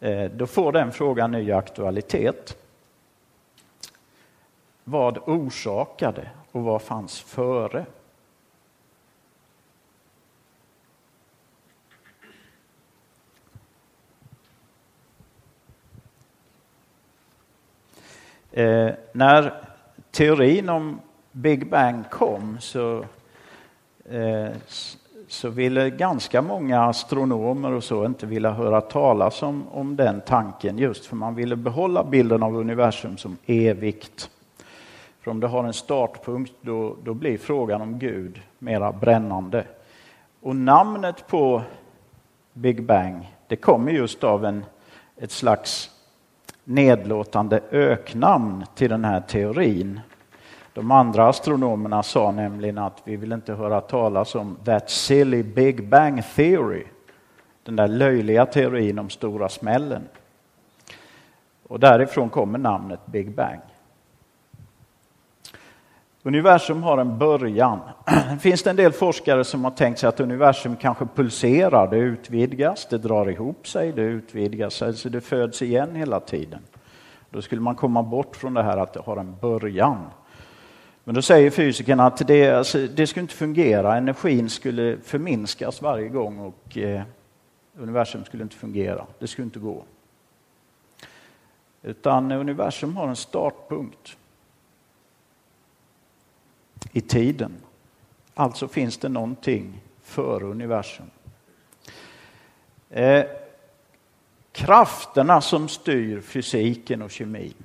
[0.04, 2.58] Eh, då får den frågan ny aktualitet.
[4.84, 7.86] Vad orsakade och vad fanns före?
[18.52, 19.64] Eh, när
[20.12, 23.06] teorin om Big Bang kom så,
[24.06, 24.52] eh,
[25.32, 30.78] så ville ganska många astronomer och så inte vilja höra talas om, om den tanken
[30.78, 34.30] just för man ville behålla bilden av universum som evigt.
[35.22, 39.66] För om det har en startpunkt då, då blir frågan om Gud mera brännande.
[40.42, 41.62] Och namnet på
[42.54, 44.66] Big Bang det kommer just av en,
[45.18, 45.92] ett slags
[46.64, 50.00] nedlåtande öknamn till den här teorin.
[50.74, 55.90] De andra astronomerna sa nämligen att vi vill inte höra talas om that silly Big
[55.90, 56.84] Bang theory.
[57.64, 60.02] Den där löjliga teorin om stora smällen.
[61.68, 63.60] Och därifrån kommer namnet Big Bang.
[66.24, 67.80] Universum har en början.
[68.40, 72.88] Finns det en del forskare som har tänkt sig att universum kanske pulserar, det utvidgas,
[72.90, 76.60] det drar ihop sig, det utvidgas, alltså det föds igen hela tiden.
[77.30, 79.98] Då skulle man komma bort från det här att det har en början.
[81.04, 86.10] Men då säger fysikerna att det, alltså, det skulle inte fungera, energin skulle förminskas varje
[86.10, 87.04] gång och eh,
[87.78, 89.84] universum skulle inte fungera, det skulle inte gå.
[91.82, 94.18] Utan universum har en startpunkt
[96.92, 97.52] i tiden.
[98.34, 101.10] Alltså finns det någonting före universum.
[102.90, 103.26] Eh,
[104.52, 107.64] krafterna som styr fysiken och kemin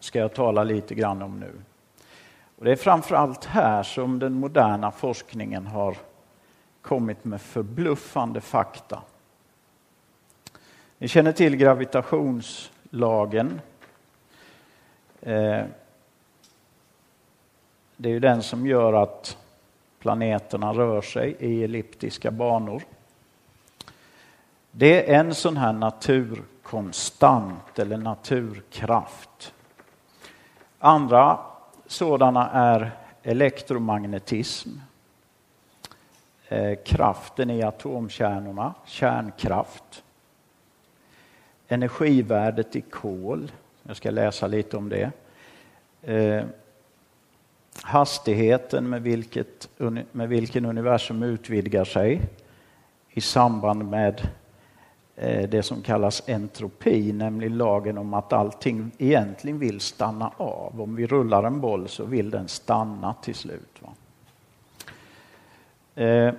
[0.00, 1.52] ska jag tala lite grann om nu.
[2.58, 5.96] Och det är framförallt här som den moderna forskningen har
[6.82, 9.02] kommit med förbluffande fakta.
[10.98, 13.60] Ni känner till gravitationslagen.
[15.20, 15.64] Eh,
[17.96, 19.36] det är ju den som gör att
[19.98, 22.82] planeterna rör sig i elliptiska banor.
[24.70, 29.54] Det är en sån här naturkonstant eller naturkraft.
[30.78, 31.47] Andra
[31.88, 32.90] sådana är
[33.22, 34.70] elektromagnetism,
[36.48, 40.04] eh, kraften i atomkärnorna, kärnkraft,
[41.68, 45.10] energivärdet i kol, jag ska läsa lite om det,
[46.02, 46.44] eh,
[47.82, 49.68] hastigheten med, vilket,
[50.12, 52.20] med vilken universum utvidgar sig
[53.10, 54.28] i samband med
[55.20, 60.80] Eh, det som kallas entropi, nämligen lagen om att allting egentligen vill stanna av.
[60.80, 63.78] Om vi rullar en boll så vill den stanna till slut.
[63.80, 63.88] Va?
[66.04, 66.34] Eh,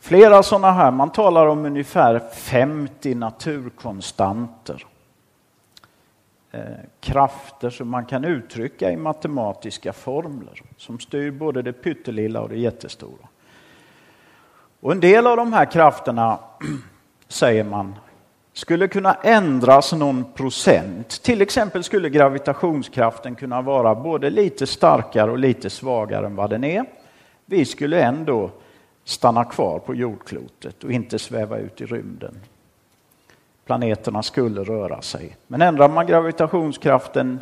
[0.00, 4.86] flera sådana här, man talar om ungefär 50 naturkonstanter.
[6.52, 6.62] Eh,
[7.00, 12.58] krafter som man kan uttrycka i matematiska formler som styr både det pyttelilla och det
[12.58, 13.28] jättestora.
[14.80, 16.38] Och en del av de här krafterna,
[17.28, 17.94] säger man,
[18.52, 21.22] skulle kunna ändras någon procent.
[21.22, 26.64] Till exempel skulle gravitationskraften kunna vara både lite starkare och lite svagare än vad den
[26.64, 26.84] är.
[27.46, 28.50] Vi skulle ändå
[29.04, 32.40] stanna kvar på jordklotet och inte sväva ut i rymden
[33.70, 35.36] planeterna skulle röra sig.
[35.46, 37.38] Men ändrar man gravitationskraften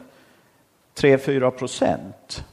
[0.99, 2.45] 3-4 procent,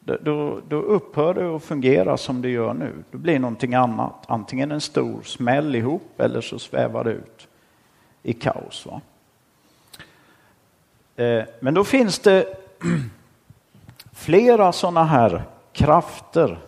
[0.00, 2.92] då, då upphör det att fungera som det gör nu.
[3.10, 7.45] Det blir någonting annat, antingen en stor smäll ihop eller så svävar det ut
[8.26, 8.86] i kaos.
[8.86, 9.00] Va?
[11.16, 12.58] Eh, men då finns det
[14.12, 16.58] flera sådana här krafter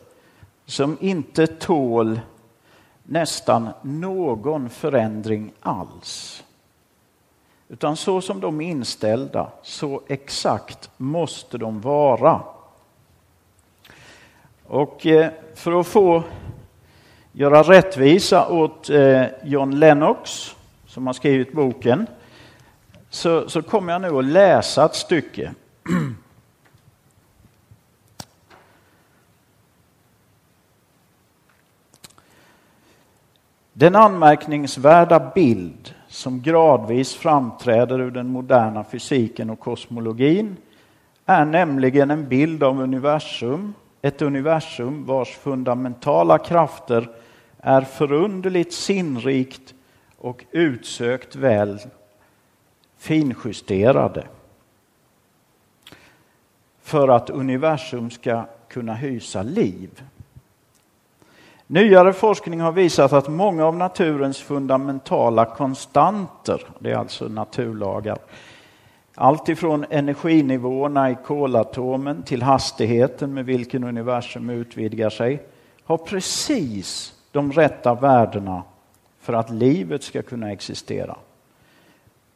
[0.67, 2.21] som inte tål
[3.03, 6.45] nästan någon förändring alls.
[7.69, 12.41] Utan så som de är inställda, så exakt måste de vara.
[14.67, 16.23] Och eh, för att få
[17.33, 20.55] göra rättvisa åt eh, John Lennox,
[20.99, 22.07] som har skrivit boken,
[23.11, 25.55] så, så kommer jag nu att läsa ett stycke.
[33.73, 40.57] Den anmärkningsvärda bild som gradvis framträder ur den moderna fysiken och kosmologin
[41.27, 47.09] är nämligen en bild av universum, ett universum vars fundamentala krafter
[47.59, 49.75] är förunderligt sinnrikt
[50.19, 51.79] och utsökt väl
[52.99, 54.27] finjusterade
[56.83, 60.03] för att universum ska kunna hysa liv.
[61.67, 68.19] Nyare forskning har visat att många av naturens fundamentala konstanter, det är alltså naturlagar,
[69.15, 75.43] allt ifrån energinivåerna i kolatomen till hastigheten med vilken universum utvidgar sig,
[75.85, 78.63] har precis de rätta värdena
[79.29, 81.17] för att livet ska kunna existera.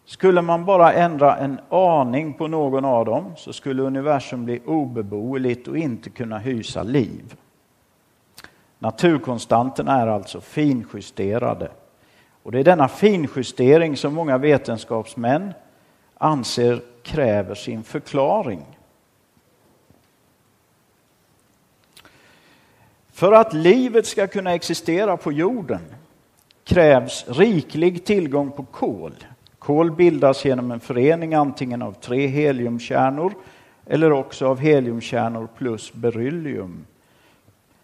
[0.04, 5.68] Skulle man bara ändra en aning på någon av dem så skulle universum bli obeboeligt
[5.68, 7.36] och inte kunna hysa liv.
[8.78, 11.70] Naturkonstanterna är alltså finjusterade.
[12.42, 15.52] Och det är denna finjustering som många vetenskapsmän
[16.14, 18.62] anser kräver sin förklaring.
[23.12, 25.80] För att livet ska kunna existera på jorden
[26.72, 29.12] krävs riklig tillgång på kol.
[29.58, 33.34] Kol bildas genom en förening antingen av tre heliumkärnor
[33.86, 36.86] eller också av heliumkärnor plus beryllium.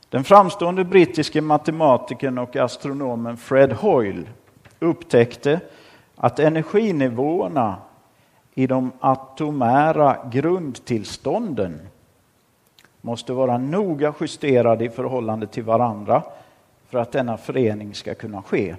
[0.09, 4.25] Den framstående brittiske matematikern och astronomen Fred Hoyle
[4.79, 5.61] upptäckte
[6.17, 7.77] att energinivåerna
[8.55, 11.81] i de atomära grundtillstånden
[13.01, 16.23] måste vara noga justerade i förhållande till varandra
[16.89, 18.77] för att denna förening ska kunna ske.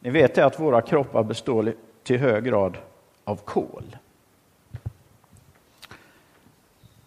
[0.00, 2.76] Ni vet att våra kroppar består till hög grad
[3.24, 3.96] av kol.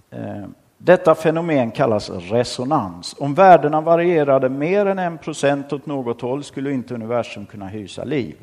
[0.09, 0.45] Eh,
[0.77, 3.15] detta fenomen kallas resonans.
[3.19, 8.03] Om värdena varierade mer än en procent åt något håll skulle inte universum kunna hysa
[8.03, 8.35] liv.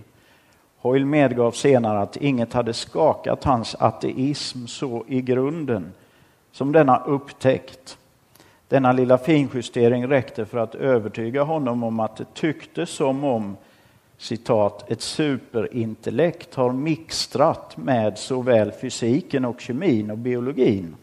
[0.78, 5.92] Hoyle medgav senare att inget hade skakat hans ateism så i grunden
[6.52, 7.98] som denna upptäckt.
[8.68, 13.56] Denna lilla finjustering räckte för att övertyga honom om att det tycktes som om
[14.18, 20.96] citat, ett superintellekt har mixtrat med såväl fysiken och kemin och biologin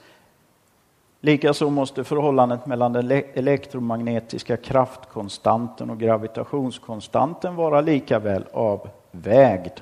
[1.20, 9.80] Likaså måste förhållandet mellan den elektromagnetiska kraftkonstanten och gravitationskonstanten vara lika väl avvägd.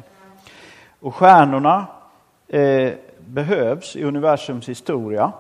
[1.01, 1.87] Och stjärnorna
[2.59, 5.33] eh, behövs i universums historia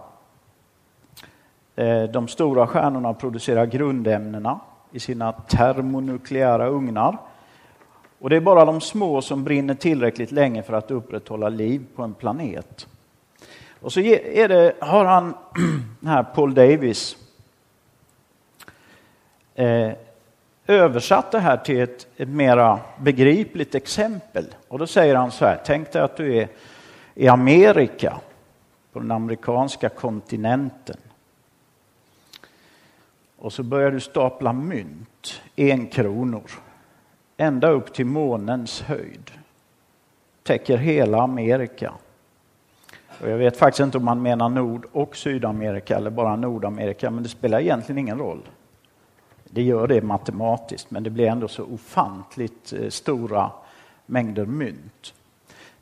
[1.76, 4.60] Eh, de stora stjärnorna producerar grundämnena
[4.90, 7.18] i sina termonukleära ugnar.
[8.18, 12.02] Och det är bara de små som brinner tillräckligt länge för att upprätthålla liv på
[12.02, 12.86] en planet.
[13.80, 15.34] Och så det, har han,
[16.06, 17.16] här Paul Davis,
[19.54, 19.92] eh,
[20.66, 24.46] översatt det här till ett, ett mera begripligt exempel.
[24.68, 26.48] Och då säger han så här, tänk dig att du är
[27.14, 28.20] i Amerika,
[28.92, 30.96] på den amerikanska kontinenten.
[33.38, 36.50] Och så börjar du stapla mynt, en kronor,
[37.36, 39.30] ända upp till månens höjd.
[40.42, 41.92] Täcker hela Amerika.
[43.20, 47.22] Och jag vet faktiskt inte om man menar Nord och Sydamerika eller bara Nordamerika, men
[47.22, 48.42] det spelar egentligen ingen roll.
[49.44, 53.50] Det gör det matematiskt, men det blir ändå så ofantligt eh, stora
[54.06, 55.14] mängder mynt.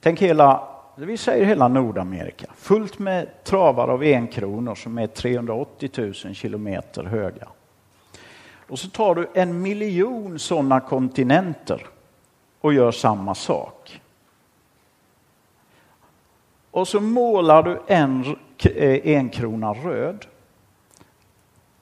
[0.01, 0.68] Tänk hela,
[1.07, 7.48] vi säger hela Nordamerika, fullt med travar av enkronor som är 380 000 kilometer höga.
[8.68, 11.86] Och så tar du en miljon sådana kontinenter
[12.61, 14.01] och gör samma sak.
[16.70, 20.26] Och så målar du en eh, enkrona röd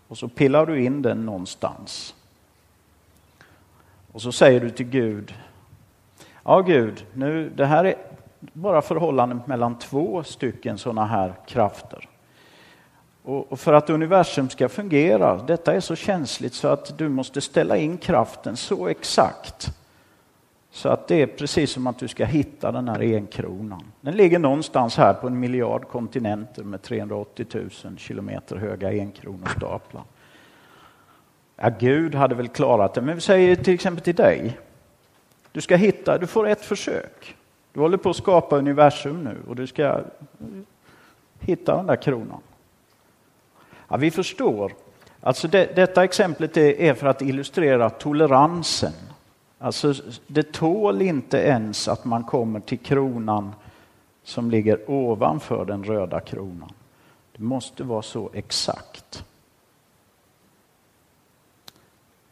[0.09, 2.15] och så pillar du in den någonstans.
[4.13, 5.35] Och så säger du till Gud,
[6.45, 7.95] ja Gud, nu, det här är
[8.41, 12.09] bara förhållandet mellan två stycken sådana här krafter.
[13.23, 17.77] Och för att universum ska fungera, detta är så känsligt så att du måste ställa
[17.77, 19.73] in kraften så exakt
[20.71, 23.85] så att det är precis som att du ska hitta den här enkronan.
[24.01, 27.47] Den ligger någonstans här på en miljard kontinenter med 380
[27.85, 30.03] 000 kilometer höga enkronostaplar.
[31.57, 34.59] Ja, Gud hade väl klarat det, men vi säger till exempel till dig.
[35.53, 37.37] Du ska hitta, du får ett försök.
[37.79, 40.01] Du håller på att skapa universum nu och du ska
[41.41, 42.41] hitta den där kronan.
[43.89, 44.73] Ja, vi förstår.
[45.21, 48.93] Alltså det, detta exemplet är för att illustrera toleransen
[49.59, 49.95] Alltså,
[50.27, 53.55] det tål inte ens att man kommer till kronan
[54.23, 56.73] som ligger ovanför den röda kronan.
[57.37, 59.25] Det måste vara så exakt.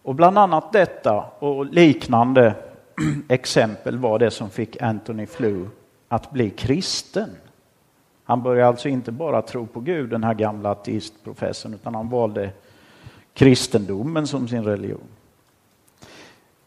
[0.02, 2.54] Och bland annat detta och liknande
[3.28, 5.68] exempel var det som fick Anthony Flew
[6.08, 7.30] att bli kristen.
[8.24, 12.50] Han började alltså inte bara tro på Gud, den här gamla ateistprofessorn, utan han valde
[13.34, 15.08] kristendomen som sin religion.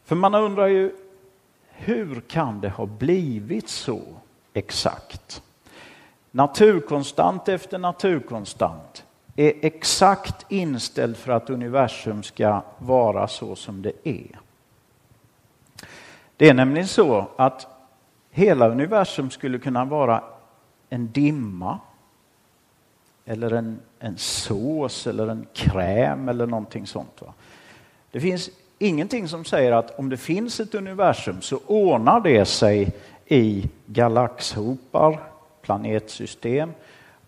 [0.04, 0.92] För man undrar ju,
[1.68, 4.00] hur kan det ha blivit så
[4.52, 5.42] exakt?
[6.30, 9.04] Naturkonstant efter naturkonstant
[9.36, 14.40] är exakt inställd för att universum ska vara så som det är.
[16.40, 17.66] Det är nämligen så att
[18.30, 20.22] hela universum skulle kunna vara
[20.88, 21.78] en dimma
[23.24, 27.22] eller en, en sås eller en kräm eller någonting sånt.
[27.22, 27.34] Va?
[28.10, 32.92] Det finns ingenting som säger att om det finns ett universum så ordnar det sig
[33.26, 35.20] i galaxhopar,
[35.62, 36.72] planetsystem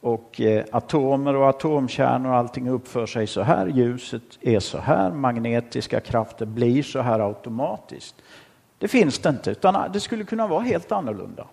[0.01, 3.67] och eh, atomer och atomkärnor och allting uppför sig så här.
[3.67, 8.15] Ljuset är så här, magnetiska krafter blir så här automatiskt.
[8.83, 11.47] Det finns det inte, utan det skulle kunna vara helt annorlunda.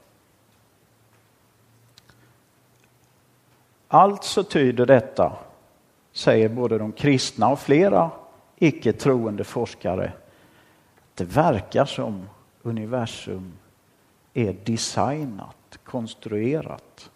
[3.88, 5.38] Alltså tyder detta,
[6.12, 8.12] säger både de kristna och flera
[8.58, 10.14] icke troende forskare.
[10.14, 10.14] att
[11.16, 12.30] Det verkar som
[12.62, 13.54] universum
[14.34, 17.12] är designat, konstruerat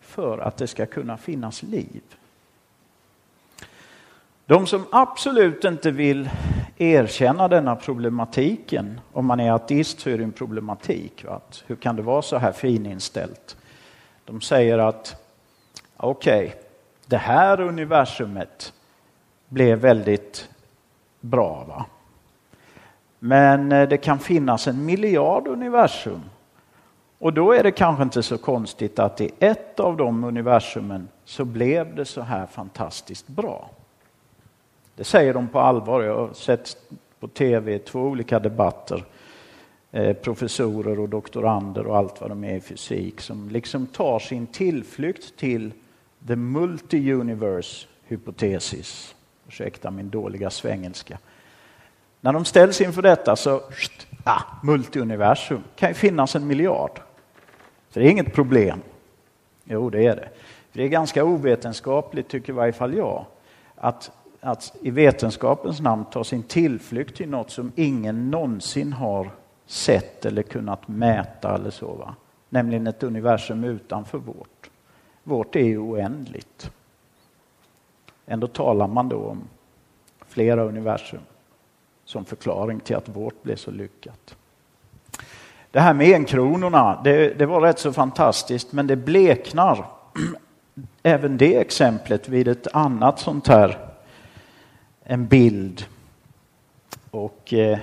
[0.00, 2.02] för att det ska kunna finnas liv.
[4.48, 6.30] De som absolut inte vill
[6.76, 11.24] erkänna denna problematiken, om man är ateist så är det en problematik.
[11.24, 11.40] Va?
[11.66, 13.56] hur kan det vara så här fininställt?
[14.24, 15.22] De säger att
[15.96, 16.60] okej, okay,
[17.06, 18.72] det här universumet
[19.48, 20.48] blev väldigt
[21.20, 21.64] bra.
[21.68, 21.84] Va?
[23.18, 26.22] Men eh, det kan finnas en miljard universum.
[27.18, 31.44] Och då är det kanske inte så konstigt att i ett av de universumen så
[31.44, 33.70] blev det så här fantastiskt bra.
[34.98, 36.02] Det säger de på allvar.
[36.02, 36.76] Jag har sett
[37.20, 39.04] på tv två olika debatter.
[39.92, 44.46] Eh, professorer och doktorander och allt vad de är i fysik som liksom tar sin
[44.46, 45.72] tillflykt till
[46.26, 49.14] the multi-universe hypotesis
[49.48, 51.18] ursäkta min dåliga svengelska.
[52.20, 53.62] När de ställs inför detta så,
[54.24, 57.00] ah, multiuniversum, kan ju finnas en miljard.
[57.90, 58.80] Så det är inget problem.
[59.64, 60.28] Jo, det är det.
[60.72, 63.24] Det är ganska ovetenskapligt, tycker i varje fall jag,
[63.74, 69.30] att, att i vetenskapens namn ta sin tillflykt till något som ingen någonsin har
[69.66, 71.92] sett eller kunnat mäta eller så.
[71.92, 72.14] Va?
[72.48, 74.70] Nämligen ett universum utanför vårt.
[75.22, 76.70] Vårt är ju oändligt.
[78.26, 79.42] Ändå talar man då om
[80.26, 81.20] flera universum
[82.04, 84.36] som förklaring till att vårt blev så lyckat.
[85.70, 89.84] Det här med enkronorna, det, det var rätt så fantastiskt, men det bleknar
[91.02, 93.78] även det exemplet vid ett annat sånt här,
[95.10, 95.84] en bild
[97.10, 97.78] Och eh,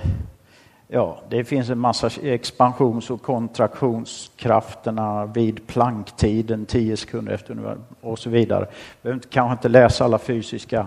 [0.88, 8.30] ja, det finns en massa expansions och kontraktionskrafterna vid planktiden, 10 sekunder efter och så
[8.30, 8.60] vidare.
[8.60, 8.68] Jag
[9.02, 10.86] behöver kanske inte läsa alla fysiska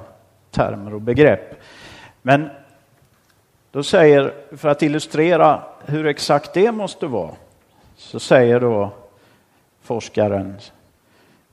[0.52, 1.62] termer och begrepp.
[2.22, 2.50] Men
[3.72, 7.36] då säger, för att illustrera hur exakt det måste vara,
[7.96, 8.92] så säger då
[9.82, 10.56] forskaren,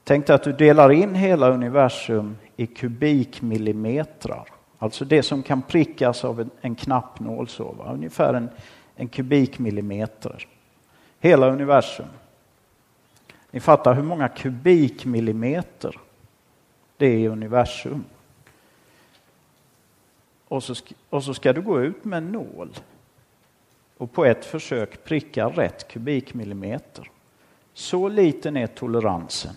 [0.04, 4.55] tänk dig att du delar in hela universum i kubikmillimetrar.
[4.78, 7.92] Alltså det som kan prickas av en, en knappnål, så, va?
[7.92, 8.48] ungefär en,
[8.96, 10.46] en kubikmillimeter.
[11.20, 12.06] Hela universum.
[13.50, 15.98] Ni fattar hur många kubikmillimeter
[16.96, 18.04] det är i universum.
[20.48, 20.74] Och så,
[21.10, 22.70] och så ska du gå ut med en nål
[23.96, 27.10] och på ett försök pricka rätt kubikmillimeter.
[27.72, 29.54] Så liten är toleransen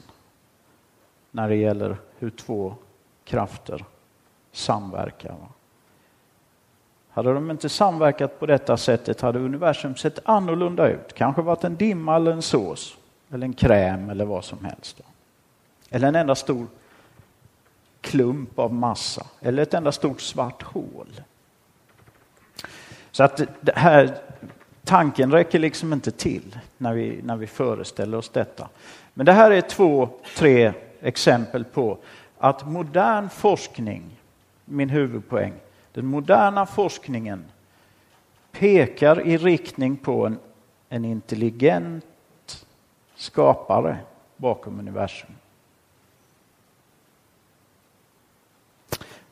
[1.31, 2.75] när det gäller hur två
[3.23, 3.85] krafter
[4.51, 5.35] samverkar.
[7.09, 11.13] Hade de inte samverkat på detta sättet hade universum sett annorlunda ut.
[11.13, 12.97] Kanske varit en dimma eller en sås
[13.31, 15.01] eller en kräm eller vad som helst.
[15.89, 16.67] Eller en enda stor
[18.01, 21.21] klump av massa eller ett enda stort svart hål.
[23.11, 24.17] Så att det här,
[24.83, 28.69] tanken räcker liksom inte till när vi, när vi föreställer oss detta.
[29.13, 31.97] Men det här är två, tre exempel på
[32.37, 34.18] att modern forskning,
[34.69, 35.53] min huvudpoäng,
[35.91, 37.45] den moderna forskningen
[38.51, 40.39] pekar i riktning på en,
[40.89, 42.05] en intelligent
[43.15, 43.97] skapare
[44.37, 45.31] bakom universum.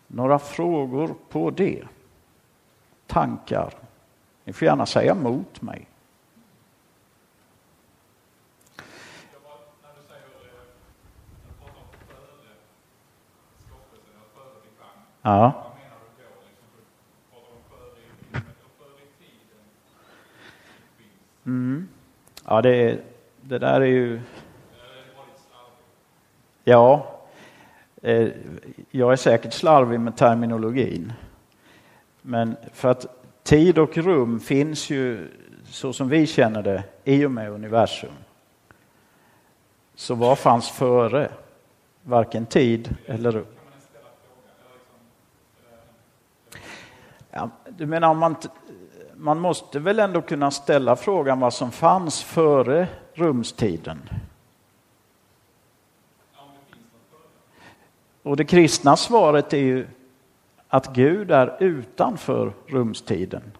[0.08, 1.84] Några frågor på det?
[3.08, 3.74] Tankar?
[4.44, 5.88] Ni får gärna säga emot mig.
[15.28, 15.54] Ja.
[21.46, 21.88] Mm.
[22.46, 23.00] Ja, det,
[23.42, 24.22] det där är ju...
[26.64, 27.16] Ja,
[28.02, 28.28] eh,
[28.92, 31.14] jag är säkert slarvig med terminologin.
[32.22, 33.06] Men för att
[33.44, 35.28] tid och rum finns ju
[35.66, 38.14] så som vi känner det i och med universum.
[39.96, 41.32] Så vad fanns före?
[42.04, 43.57] Varken tid eller rum.
[47.38, 48.36] Ja, du menar man,
[49.16, 54.10] man måste väl ändå kunna ställa frågan vad som fanns före rumstiden?
[58.24, 59.88] Och det kristna svaret är ju
[60.68, 63.52] att Gud är utanför rumstiden.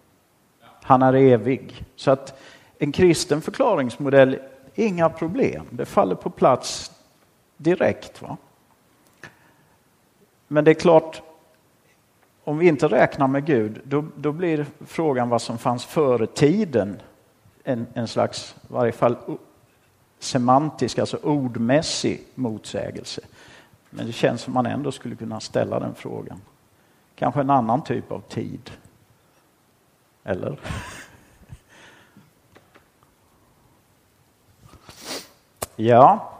[0.82, 1.84] Han är evig.
[1.96, 2.40] Så att
[2.78, 4.38] en kristen förklaringsmodell,
[4.74, 5.66] inga problem.
[5.70, 6.92] Det faller på plats
[7.56, 8.22] direkt.
[8.22, 8.36] Va?
[10.48, 11.22] Men det är klart,
[12.48, 17.00] om vi inte räknar med Gud, då, då blir frågan vad som fanns före tiden
[17.64, 19.16] en, en slags, i varje fall
[20.18, 23.20] semantisk, alltså ordmässig motsägelse.
[23.90, 26.40] Men det känns som man ändå skulle kunna ställa den frågan.
[27.14, 28.70] Kanske en annan typ av tid.
[30.24, 30.60] Eller?
[35.76, 36.37] ja.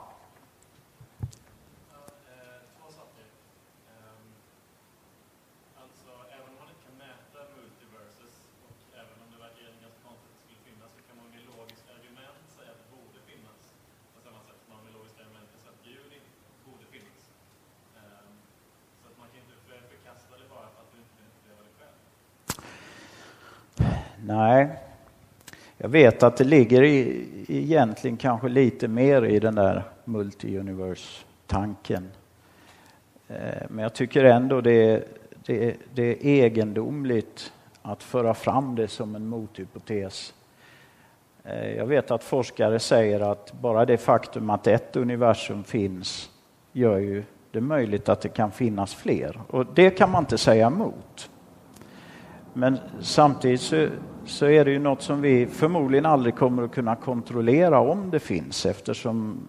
[24.28, 24.68] Nej,
[25.76, 32.08] jag vet att det ligger i, egentligen kanske lite mer i den där multi-universe-tanken.
[33.28, 35.04] Eh, men jag tycker ändå det,
[35.46, 37.52] det, det är egendomligt
[37.82, 40.34] att föra fram det som en mothypotes.
[41.44, 46.30] Eh, jag vet att forskare säger att bara det faktum att ett universum finns
[46.72, 49.40] gör ju det möjligt att det kan finnas fler.
[49.48, 51.30] Och det kan man inte säga emot.
[52.58, 53.88] Men samtidigt så,
[54.24, 58.20] så, är det ju något som vi förmodligen aldrig kommer att kunna kontrollera om det
[58.20, 59.48] finns eftersom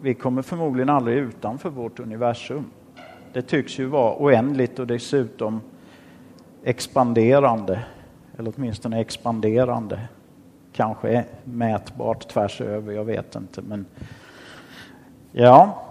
[0.00, 2.64] vi kommer förmodligen aldrig utanför vårt universum.
[3.32, 5.60] Det tycks ju vara oändligt och dessutom
[6.64, 7.84] expanderande,
[8.38, 10.00] eller åtminstone expanderande.
[10.72, 13.62] Kanske mätbart tvärs över, jag vet inte.
[13.62, 13.86] Men
[15.32, 15.84] ja.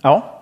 [0.00, 0.33] Ja.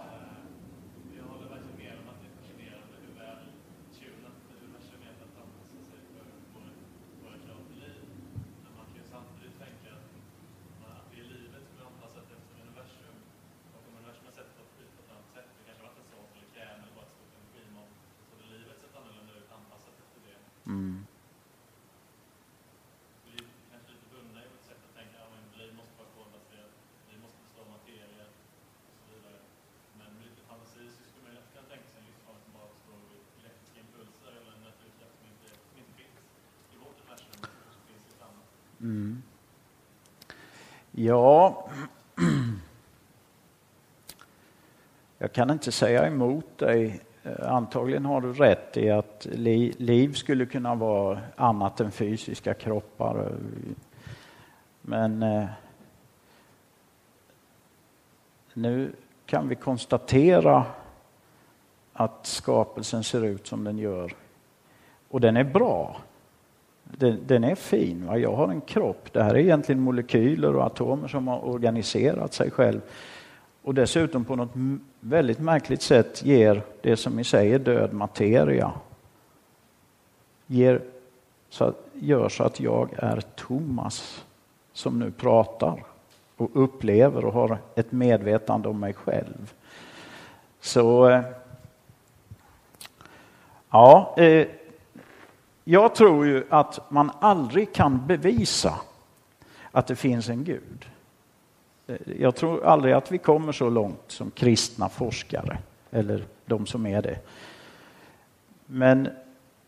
[41.05, 41.69] Ja,
[45.19, 47.01] jag kan inte säga emot dig.
[47.23, 53.33] Eh, antagligen har du rätt i att liv skulle kunna vara annat än fysiska kroppar.
[54.81, 55.45] Men eh,
[58.55, 58.93] nu
[59.27, 60.65] kan vi konstatera
[61.93, 64.15] att skapelsen ser ut som den gör.
[65.09, 65.97] Och den är bra.
[66.97, 68.07] Den, den, är fin.
[68.07, 68.19] Va?
[68.19, 69.13] Jag har en kropp.
[69.13, 72.81] Det här är egentligen molekyler och atomer som har organiserat sig själv.
[73.63, 74.53] Och dessutom på något
[75.01, 78.73] väldigt märkligt sätt ger det som i sig är död materia.
[80.47, 80.81] Ger,
[81.49, 84.25] så, gör så att jag är Thomas
[84.73, 85.85] som nu pratar
[86.37, 89.53] och upplever och har ett medvetande om mig själv.
[90.61, 91.23] Så eh,
[93.71, 94.47] ja, eh,
[95.65, 98.75] jag tror ju att man aldrig kan bevisa
[99.71, 100.87] att det finns en Gud.
[101.87, 105.59] Eh, jag tror aldrig att vi kommer så långt som kristna forskare,
[105.91, 107.19] eller de som är det.
[108.67, 109.09] Men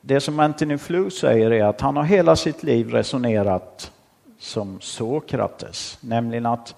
[0.00, 3.92] det som Anthony Flew säger är att han har hela sitt liv resonerat
[4.38, 6.74] som Sokrates, nämligen att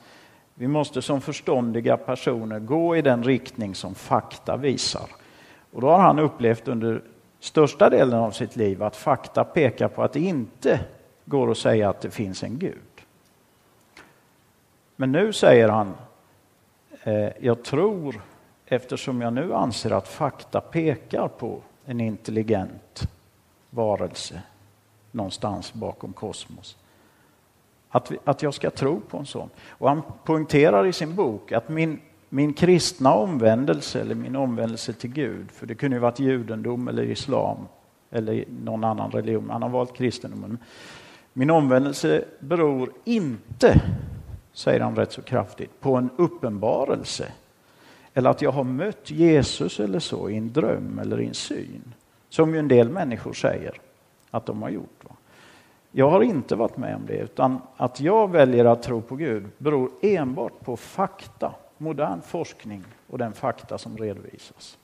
[0.54, 5.06] vi måste som förståndiga personer gå i den riktning som fakta visar.
[5.72, 7.02] Och då har han upplevt under
[7.46, 10.80] största delen av sitt liv att fakta pekar på att det inte
[11.24, 12.82] går att säga att det finns en Gud.
[14.96, 15.94] Men nu säger han,
[17.02, 18.20] eh, jag tror,
[18.66, 23.08] eftersom jag nu anser att fakta pekar på en intelligent
[23.70, 24.42] varelse
[25.10, 26.76] någonstans bakom kosmos,
[27.88, 29.50] att, vi, att jag ska tro på en sån.
[29.68, 35.10] Och han poängterar i sin bok att min, min kristna omvändelse, eller min omvändelse till
[35.10, 37.56] Gud, för det kunde ju varit judendom eller islam
[38.10, 40.58] eller någon annan religion, han har valt kristendomen.
[41.32, 43.80] Min omvändelse beror inte,
[44.52, 47.32] säger han rätt så kraftigt, på en uppenbarelse.
[48.14, 51.94] Eller att jag har mött Jesus eller så i en dröm eller i en syn.
[52.28, 53.80] Som ju en del människor säger
[54.30, 55.04] att de har gjort.
[55.90, 59.46] Jag har inte varit med om det, utan att jag väljer att tro på Gud
[59.58, 64.78] beror enbart på fakta, modern forskning och den fakta som redovisas.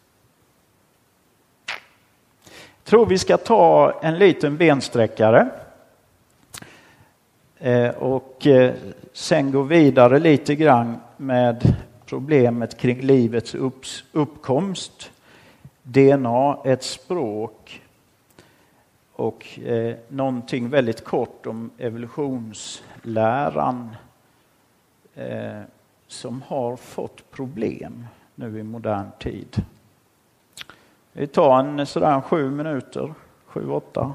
[2.76, 5.48] Jag tror vi ska ta en liten bensträckare
[7.58, 8.74] eh, och eh,
[9.12, 11.76] sen gå vidare lite grann med
[12.06, 13.56] problemet kring livets
[14.12, 15.10] uppkomst,
[15.82, 17.82] DNA, ett språk
[19.12, 23.96] och eh, någonting väldigt kort om evolutionsläran
[25.14, 25.60] eh,
[26.12, 29.62] som har fått problem nu i modern tid.
[31.12, 33.14] Vi tar en sådär sju minuter,
[33.46, 34.14] sju, åtta.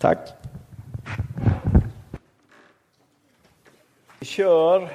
[0.00, 0.18] Tack.
[4.18, 4.90] Vi kör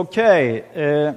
[0.00, 0.64] Okej.
[0.70, 1.12] Okay, eh,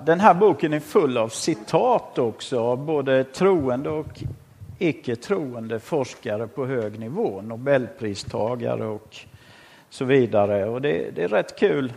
[0.04, 4.22] den här boken är full av citat också av både troende och
[4.78, 9.16] icke troende forskare på hög nivå, nobelpristagare och
[9.90, 10.64] så vidare.
[10.64, 11.92] Och det, det är rätt kul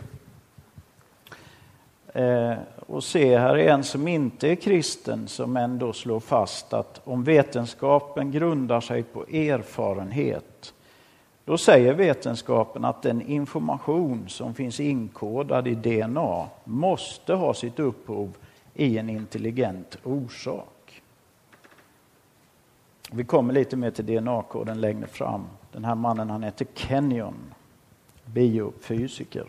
[2.12, 2.52] eh,
[2.88, 3.38] att se.
[3.38, 8.80] Här är en som inte är kristen som ändå slår fast att om vetenskapen grundar
[8.80, 10.74] sig på erfarenhet
[11.50, 18.36] då säger vetenskapen att den information som finns inkodad i DNA måste ha sitt upphov
[18.74, 21.02] i en intelligent orsak.
[23.10, 25.46] Vi kommer lite mer till DNA-koden längre fram.
[25.72, 27.54] Den här mannen han heter Kenyon,
[28.24, 29.46] biofysiker.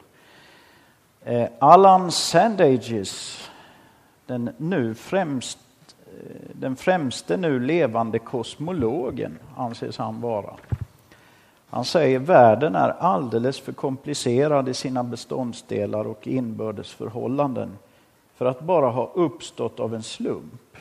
[1.24, 3.50] Eh, Alan Sandages,
[4.26, 5.60] den, nu främst,
[6.06, 10.54] eh, den främste nu levande kosmologen anses han vara.
[11.72, 17.78] Han säger världen är alldeles för komplicerad i sina beståndsdelar och inbördes förhållanden
[18.36, 20.78] för att bara ha uppstått av en slump.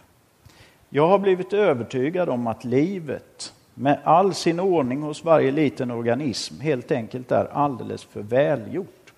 [0.88, 6.60] Jag har blivit övertygad om att livet, med all sin ordning hos varje liten organism
[6.60, 9.12] helt enkelt är alldeles för välgjort.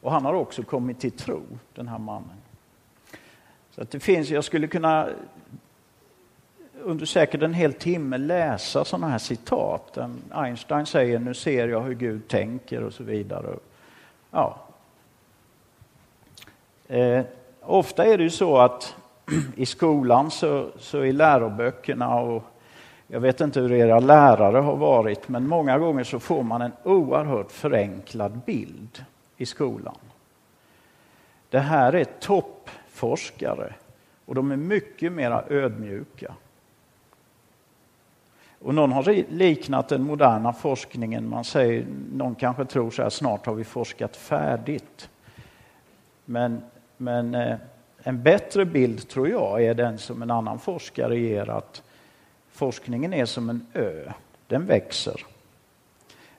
[0.00, 1.42] Och han har också kommit till tro,
[1.74, 2.42] den här mannen.
[3.70, 5.08] Så att det finns, jag skulle kunna
[6.84, 9.98] under säkert en hel timme läsa sådana här citat.
[10.30, 13.56] Einstein säger nu ser jag hur Gud tänker och så vidare.
[14.30, 14.56] Ja.
[16.88, 17.24] Eh,
[17.60, 18.94] ofta är det ju så att
[19.56, 22.44] i skolan så, så i läroböckerna och
[23.06, 26.72] jag vet inte hur era lärare har varit men många gånger så får man en
[26.82, 29.04] oerhört förenklad bild
[29.36, 29.96] i skolan.
[31.50, 33.74] Det här är toppforskare
[34.26, 36.34] och de är mycket mer ödmjuka.
[38.64, 43.46] Och någon har liknat den moderna forskningen, man säger, någon kanske tror så här, snart
[43.46, 45.10] har vi forskat färdigt.
[46.24, 46.62] Men,
[46.96, 47.56] men eh,
[48.02, 51.82] en bättre bild tror jag är den som en annan forskare ger, att
[52.50, 54.12] forskningen är som en ö,
[54.46, 55.24] den växer.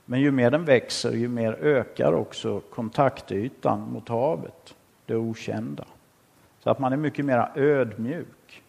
[0.06, 5.86] Men ju mer den växer, ju mer ökar också kontaktytan mot havet, det okända.
[6.64, 8.64] Så att man är mycket mer ödmjuk.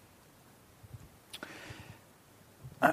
[2.81, 2.89] Eh,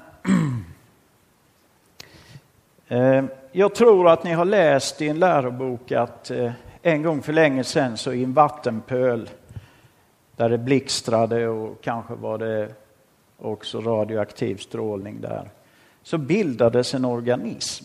[2.88, 7.32] Eh, jag tror att ni har läst i en lärobok att eh, en gång för
[7.32, 9.30] länge sedan så i en vattenpöl
[10.36, 12.74] där det blixtrade och kanske var det
[13.38, 15.50] också radioaktiv strålning där,
[16.02, 17.84] så bildades en organism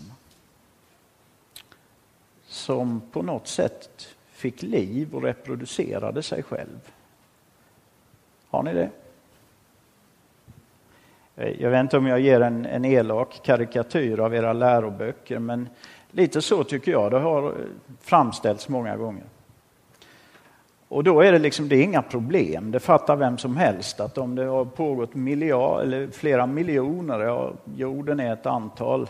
[2.48, 6.92] som på något sätt fick liv och reproducerade sig själv.
[8.50, 8.90] Har ni det?
[11.40, 15.70] Eh, jag vet inte om jag ger en, en elak karikatyr av era läroböcker, men
[16.12, 17.52] lite så tycker jag det har eh,
[18.02, 19.24] framställts många gånger.
[20.88, 24.18] Och då är det liksom, det är inga problem, det fattar vem som helst att
[24.18, 29.08] om det har pågått miljard, eller flera miljoner, ja, jorden är ett antal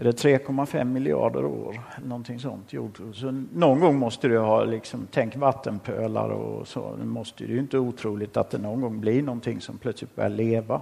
[0.00, 1.80] är det 3,5 miljarder år?
[2.04, 2.70] Någonting sånt.
[3.14, 6.96] Så någon gång måste du ha, liksom, tänk vattenpölar och så.
[6.96, 10.16] Det, måste, det är ju inte otroligt att det någon gång blir någonting som plötsligt
[10.16, 10.80] börjar leva.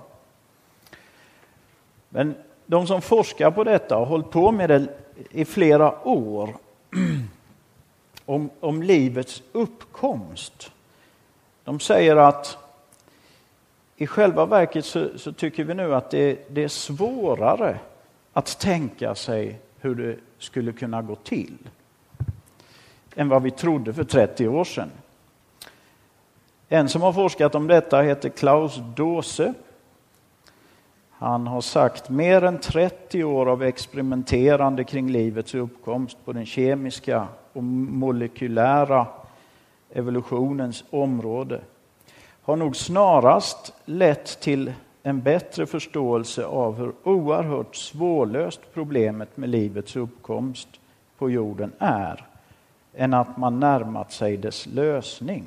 [2.09, 2.35] Men
[2.66, 4.89] de som forskar på detta har hållit på med det
[5.31, 6.57] i flera år.
[8.29, 10.73] om, om livets uppkomst.
[11.64, 12.59] De säger att
[13.97, 17.79] i själva verket så, så tycker vi nu att det, det är svårare
[18.39, 21.59] att tänka sig hur det skulle kunna gå till
[23.14, 24.91] än vad vi trodde för 30 år sedan.
[26.68, 29.55] En som har forskat om detta heter Klaus Dose.
[31.11, 37.28] Han har sagt mer än 30 år av experimenterande kring livets uppkomst på den kemiska
[37.53, 39.07] och molekylära
[39.91, 41.61] evolutionens område
[42.43, 44.72] har nog snarast lett till
[45.09, 50.68] en bättre förståelse av hur oerhört svårlöst problemet med livets uppkomst
[51.18, 52.26] på jorden är
[52.94, 55.44] än att man närmat sig dess lösning.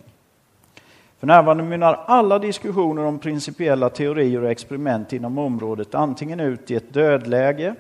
[1.20, 6.76] För närvarande mynnar alla diskussioner om principiella teorier och experiment inom området antingen ut i
[6.76, 7.76] ett dödläge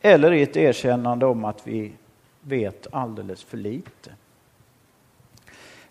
[0.00, 1.92] eller i ett erkännande om att vi
[2.40, 4.10] vet alldeles för lite.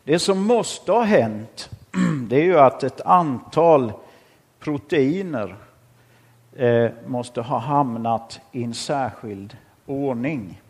[0.03, 1.69] Det som måste ha hänt
[2.27, 3.93] det är ju att ett antal
[4.59, 5.55] proteiner
[6.55, 10.61] eh, måste ha hamnat i en särskild ordning.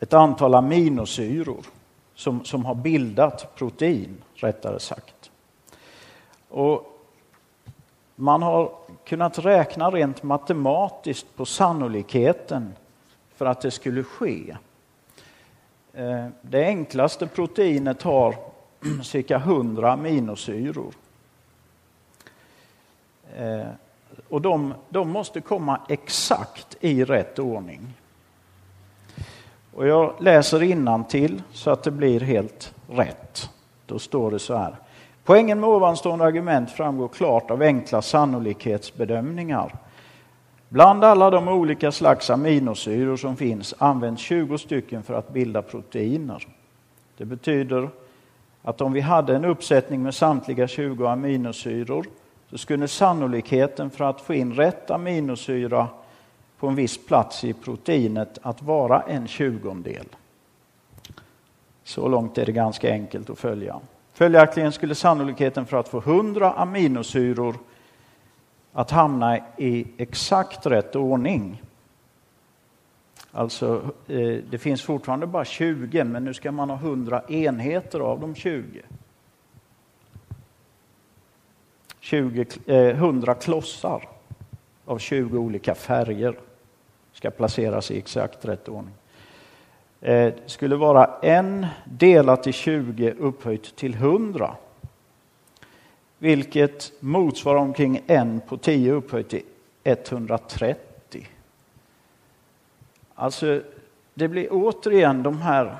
[0.00, 1.64] Ett antal aminosyror
[2.14, 5.30] som, som har bildat protein, rättare sagt.
[6.48, 7.00] Och
[8.16, 8.72] man har
[9.04, 12.72] kunnat räkna rent matematiskt på sannolikheten
[13.34, 14.56] för att det skulle ske.
[15.92, 18.53] Eh, det enklaste proteinet har
[19.02, 20.94] cirka 100 aminosyror.
[23.36, 23.66] Eh,
[24.28, 27.94] och de, de måste komma exakt i rätt ordning.
[29.74, 33.50] Och jag läser till så att det blir helt rätt.
[33.86, 34.76] Då står det så här.
[35.24, 39.74] Poängen med ovanstående argument framgår klart av enkla sannolikhetsbedömningar.
[40.68, 46.46] Bland alla de olika slags aminosyror som finns används 20 stycken för att bilda proteiner.
[47.16, 47.90] Det betyder
[48.64, 52.06] att om vi hade en uppsättning med samtliga 20 aminosyror
[52.50, 55.88] så skulle sannolikheten för att få in rätt aminosyra
[56.58, 60.06] på en viss plats i proteinet att vara en tjugondel.
[61.84, 63.80] Så långt är det ganska enkelt att följa.
[64.12, 67.56] Följaktligen skulle sannolikheten för att få 100 aminosyror
[68.72, 71.62] att hamna i exakt rätt ordning.
[73.36, 78.20] Alltså, eh, det finns fortfarande bara 20, men nu ska man ha 100 enheter av
[78.20, 78.82] de 20.
[82.00, 84.08] 20, eh, 100 klossar
[84.84, 86.38] av 20 olika färger
[87.12, 88.94] ska placeras i exakt rätt ordning.
[90.00, 94.56] Eh, det skulle vara en delat till 20 upphöjt till 100.
[96.18, 99.42] Vilket motsvarar omkring en på 10 upphöjt till
[99.84, 100.83] 130.
[103.14, 103.62] Alltså,
[104.14, 105.76] det blir återigen de här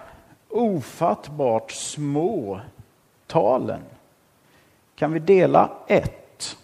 [0.49, 2.61] ofattbart små
[3.27, 3.81] talen.
[4.95, 6.57] Kan vi dela ett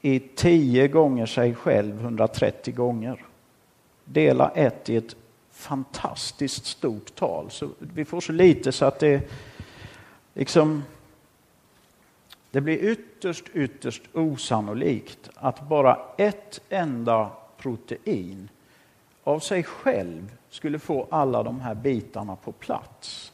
[0.00, 3.24] i 10 gånger sig själv 130 gånger?
[4.04, 5.16] Dela ett i ett
[5.50, 7.50] fantastiskt stort tal.
[7.50, 9.30] Så vi får så lite så att det
[10.34, 10.82] liksom
[12.50, 18.48] det blir ytterst, ytterst osannolikt att bara ett enda protein
[19.24, 23.32] av sig själv skulle få alla de här bitarna på plats.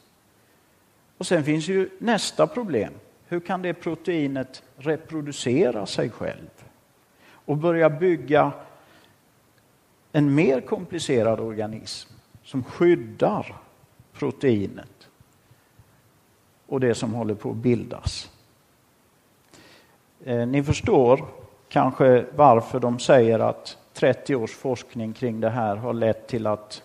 [1.17, 2.93] Och sen finns ju nästa problem.
[3.27, 6.49] Hur kan det proteinet reproducera sig själv
[7.29, 8.51] och börja bygga
[10.11, 12.13] en mer komplicerad organism
[12.43, 13.55] som skyddar
[14.13, 15.09] proteinet
[16.67, 18.31] och det som håller på att bildas?
[20.23, 21.25] Eh, ni förstår
[21.69, 26.83] kanske varför de säger att 30 års forskning kring det här har lett till att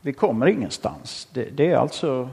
[0.00, 1.28] vi kommer ingenstans.
[1.32, 2.28] Det, det, är alltså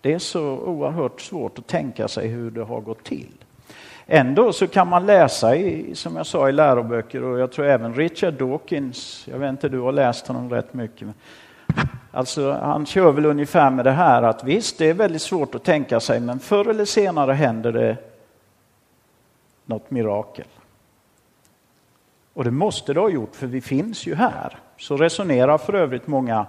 [0.00, 3.32] det är så oerhört svårt att tänka sig hur det har gått till.
[4.06, 7.94] Ändå så kan man läsa, i, som jag sa, i läroböcker och jag tror även
[7.94, 11.08] Richard Dawkins, jag vet inte, du har läst honom rätt mycket.
[12.10, 15.64] Alltså, han kör väl ungefär med det här att visst, det är väldigt svårt att
[15.64, 17.96] tänka sig, men förr eller senare händer det
[19.64, 20.46] något mirakel.
[22.34, 24.58] Och det måste det ha gjort, för vi finns ju här.
[24.78, 26.46] Så resonerar för övrigt många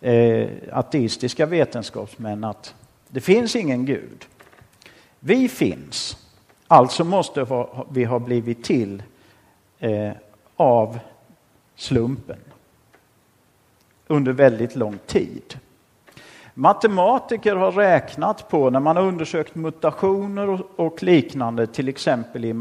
[0.00, 2.74] eh, ateistiska vetenskapsmän att
[3.08, 4.26] det finns ingen Gud.
[5.20, 6.16] Vi finns,
[6.66, 7.46] alltså måste
[7.90, 9.02] vi ha blivit till
[9.78, 10.10] eh,
[10.56, 10.98] av
[11.76, 12.38] slumpen
[14.06, 15.58] under väldigt lång tid.
[16.54, 22.52] Matematiker har räknat på, när man har undersökt mutationer och liknande, till exempel i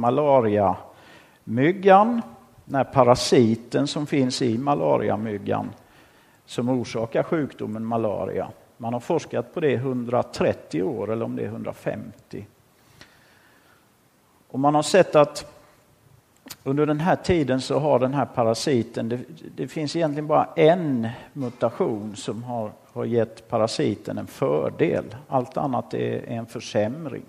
[1.46, 2.22] myggan,
[2.66, 5.70] när parasiten som finns i malariamyggan
[6.46, 8.50] som orsakar sjukdomen malaria.
[8.78, 12.48] Man har forskat på det i 130 år, eller om det är 150.
[14.48, 15.52] Och man har sett att
[16.64, 19.20] under den här tiden så har den här parasiten, det,
[19.56, 25.16] det finns egentligen bara en mutation som har, har gett parasiten en fördel.
[25.28, 27.26] Allt annat är, är en försämring.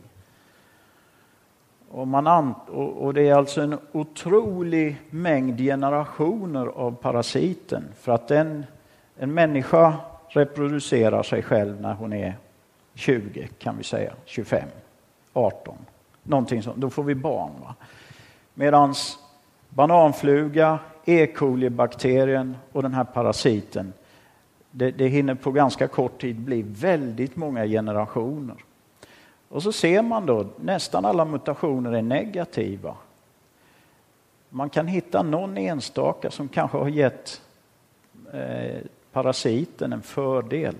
[1.97, 7.85] Och, man, och, det är alltså en otrolig mängd generationer av parasiten.
[8.01, 8.67] För att en,
[9.17, 9.95] en människa
[10.29, 12.37] reproducerar sig själv när hon är
[12.95, 14.69] 20, kan vi säga, 25,
[15.33, 15.75] 18.
[16.23, 16.77] Någonting sånt.
[16.77, 17.51] Då får vi barn.
[17.61, 17.75] Va?
[18.55, 18.95] Medan
[19.69, 21.27] bananfluga, E.
[21.27, 23.93] coli-bakterien och den här parasiten,
[24.71, 28.57] det, det hinner på ganska kort tid bli väldigt många generationer.
[29.49, 32.95] Och så ser man då nästan alla mutationer är negativa.
[34.49, 37.41] Man kan hitta någon enstaka som kanske har gett
[38.33, 38.81] eh,
[39.13, 40.75] parasiten en fördel.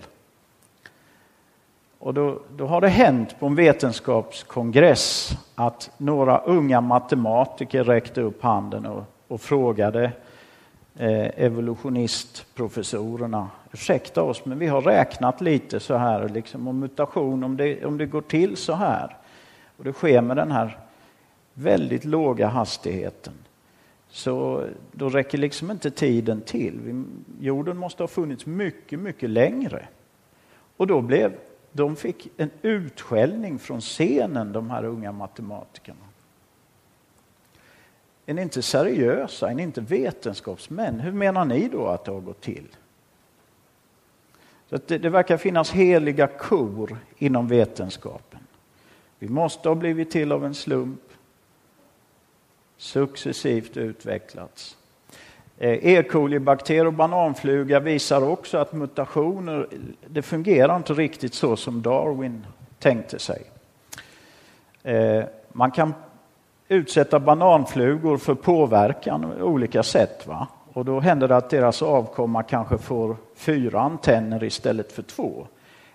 [1.99, 8.43] Och då, då, har det hänt på en vetenskapskongress att några unga matematiker räckte upp
[8.43, 10.11] handen och, och frågade
[10.95, 17.57] eh, evolutionistprofessorerna, ursäkta oss men vi har räknat lite så här liksom, om mutation, om
[17.57, 19.15] det, om det går till så här
[19.77, 20.77] och det sker med den här
[21.53, 23.33] väldigt låga hastigheten
[24.09, 27.03] så då räcker liksom inte tiden till.
[27.39, 29.87] Jorden måste ha funnits mycket, mycket längre.
[30.77, 31.33] Och då blev
[31.71, 35.97] de fick en utskällning från scenen, de här unga matematikerna.
[38.25, 39.49] Är ni inte seriösa?
[39.49, 40.99] Är ni inte vetenskapsmän?
[40.99, 42.67] Hur menar ni då att det har gått till?
[44.69, 48.39] Så det, det verkar finnas heliga kor inom vetenskapen.
[49.19, 51.01] Vi måste ha blivit till av en slump,
[52.77, 54.77] successivt utvecklats.
[55.57, 56.03] Eh, e.
[56.03, 59.67] coli-bakterier och bananfluga visar också att mutationer,
[60.07, 62.45] det fungerar inte riktigt så som Darwin
[62.79, 63.43] tänkte sig.
[64.83, 65.93] Eh, man kan
[66.67, 70.27] utsätta bananflugor för påverkan på olika sätt.
[70.27, 70.47] Va?
[70.77, 75.47] Och då händer det att deras avkomma kanske får fyra antenner istället för två.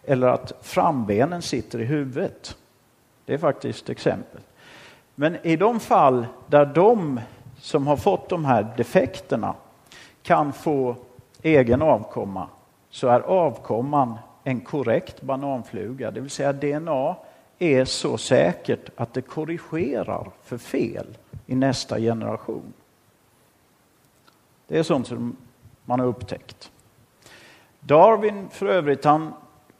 [0.04, 2.56] Eller att frambenen sitter i huvudet.
[3.24, 4.40] Det är faktiskt exempel.
[5.14, 7.20] Men i de fall där de
[7.58, 9.54] som har fått de här defekterna
[10.22, 10.96] kan få
[11.42, 12.48] egen avkomma
[12.90, 17.16] så är avkomman en korrekt bananfluga, det vill säga DNA
[17.58, 21.06] är så säkert att det korrigerar för fel
[21.46, 22.72] i nästa generation.
[24.72, 25.36] Det är sånt som
[25.84, 26.70] man har upptäckt.
[27.80, 29.34] Darwin för övrigt, han,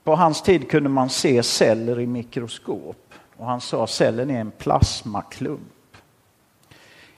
[0.05, 4.40] på hans tid kunde man se celler i mikroskop och han sa att cellen är
[4.40, 5.97] en plasmaklump.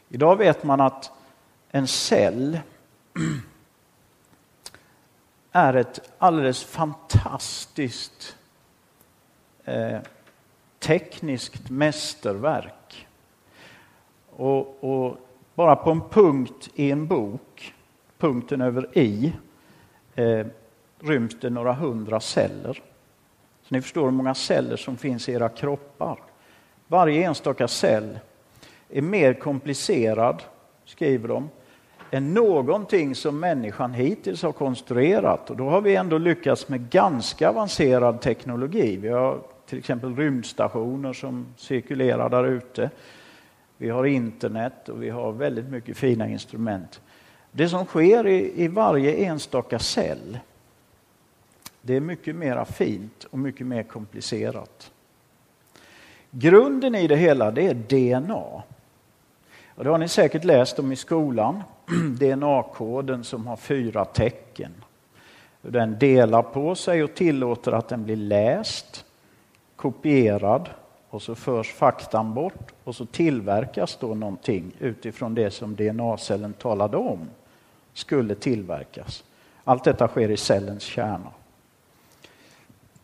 [0.08, 1.10] Idag vet man att
[1.70, 2.58] en cell
[5.52, 8.36] är ett alldeles fantastiskt
[9.64, 9.98] eh,
[10.78, 13.08] tekniskt mästerverk.
[14.30, 15.18] Och, och,
[15.54, 17.74] bara på en punkt i en bok,
[18.18, 19.32] punkten över i,
[20.14, 20.46] eh,
[21.00, 22.82] ryms det några hundra celler.
[23.62, 26.18] Så ni förstår hur många celler som finns i era kroppar.
[26.86, 28.18] Varje enstaka cell
[28.88, 30.42] är mer komplicerad,
[30.84, 31.48] skriver de,
[32.10, 35.50] än någonting som människan hittills har konstruerat.
[35.50, 38.96] Och då har vi ändå lyckats med ganska avancerad teknologi.
[38.96, 42.90] Vi har till exempel rymdstationer som cirkulerar där ute.
[43.76, 47.00] Vi har internet och vi har väldigt mycket fina instrument.
[47.52, 50.38] Det som sker i, i varje enstaka cell
[51.86, 54.92] det är mycket mer fint och mycket mer komplicerat.
[56.30, 58.62] Grunden i det hela det är DNA.
[59.74, 61.62] Och det har ni säkert läst om i skolan.
[62.18, 64.72] DNA-koden som har fyra tecken.
[65.62, 69.04] Den delar på sig och tillåter att den blir läst,
[69.76, 70.70] kopierad
[71.14, 76.96] och så förs faktan bort och så tillverkas då någonting utifrån det som DNA-cellen talade
[76.96, 77.18] om
[77.92, 79.24] skulle tillverkas.
[79.64, 81.30] Allt detta sker i cellens kärna.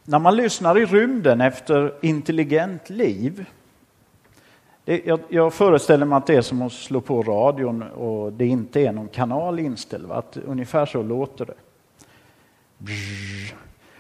[0.05, 3.45] När man lyssnar i rymden efter intelligent liv
[4.85, 8.47] det, jag, jag, föreställer mig att det är som att slå på radion och det
[8.47, 10.11] inte är någon kanal inställd.
[10.11, 11.55] Att ungefär så låter det.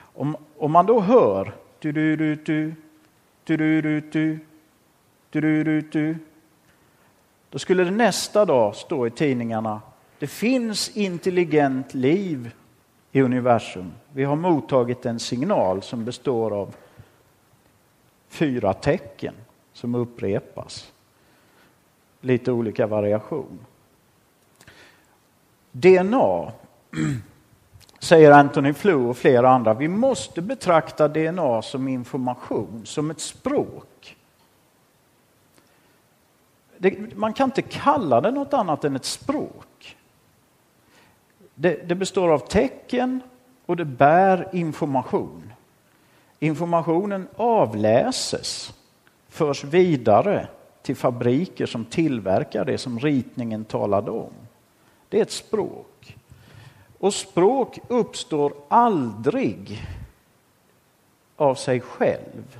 [0.00, 2.74] Om, om man då hör du du du du
[3.56, 4.38] du du
[5.30, 6.16] du du
[7.50, 9.80] då skulle det nästa dag stå i tidningarna
[10.20, 12.50] det finns intelligent liv
[13.12, 13.92] i universum.
[14.12, 16.76] Vi har mottagit en signal som består av
[18.28, 19.34] fyra tecken
[19.72, 20.92] som upprepas.
[22.20, 23.58] Lite olika variation.
[25.72, 26.52] DNA,
[28.00, 34.16] säger Anthony Flew och flera andra, vi måste betrakta DNA som information, som ett språk.
[36.78, 39.96] Det, man kan inte kalla det något annat än ett språk.
[41.54, 43.20] Det, det består av tecken
[43.66, 45.52] och det bär information.
[46.38, 48.74] Informationen avläses
[49.28, 50.48] förs vidare
[50.82, 54.32] till fabriker som tillverkar det som ritningen talade om.
[55.08, 55.89] Det är ett språk.
[57.00, 59.82] Och språk uppstår aldrig
[61.36, 62.58] av sig själv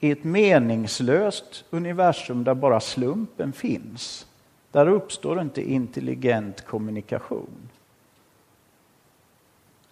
[0.00, 4.26] i ett meningslöst universum där bara slumpen finns.
[4.70, 7.68] Där uppstår inte intelligent kommunikation.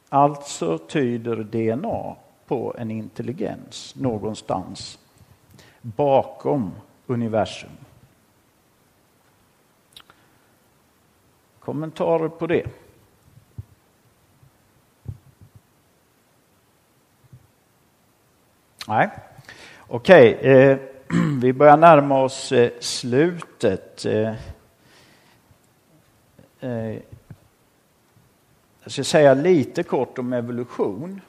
[0.09, 4.99] Alltså tyder DNA på en intelligens någonstans
[5.83, 6.73] bakom
[7.07, 7.71] universum.
[11.61, 12.86] Kommentarer på det?
[18.89, 19.09] Nej.
[19.89, 20.79] Okej, eh,
[21.41, 24.05] vi börjar närma oss eh, slutet.
[24.05, 24.35] Eh,
[26.61, 26.99] eh,
[28.83, 31.21] jag ska säga lite kort om evolution.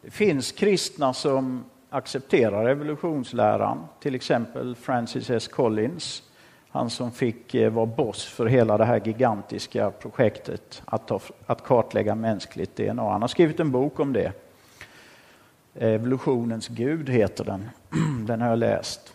[0.00, 5.48] Det finns kristna som accepterar evolutionsläran, till exempel Francis S.
[5.48, 6.22] Collins,
[6.70, 11.64] han som fick eh, vara boss för hela det här gigantiska projektet att, ta, att
[11.64, 13.12] kartlägga mänskligt DNA.
[13.12, 14.43] Han har skrivit en bok om det.
[15.74, 17.70] Evolutionens gud heter den.
[18.26, 19.14] Den har jag läst.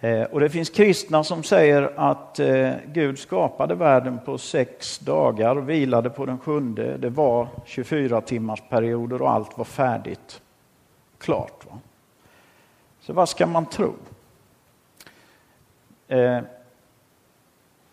[0.00, 5.56] Eh, och det finns kristna som säger att eh, Gud skapade världen på sex dagar,
[5.56, 6.96] vilade på den sjunde.
[6.96, 10.40] Det var 24 timmars perioder och allt var färdigt.
[11.18, 11.66] Klart.
[11.70, 11.78] Va?
[13.00, 13.94] Så vad ska man tro?
[16.08, 16.38] Eh,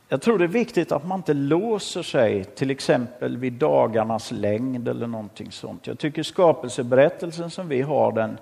[0.07, 4.87] jag tror det är viktigt att man inte låser sig till exempel vid dagarnas längd
[4.87, 5.87] eller någonting sånt.
[5.87, 8.37] Jag tycker skapelseberättelsen som vi har den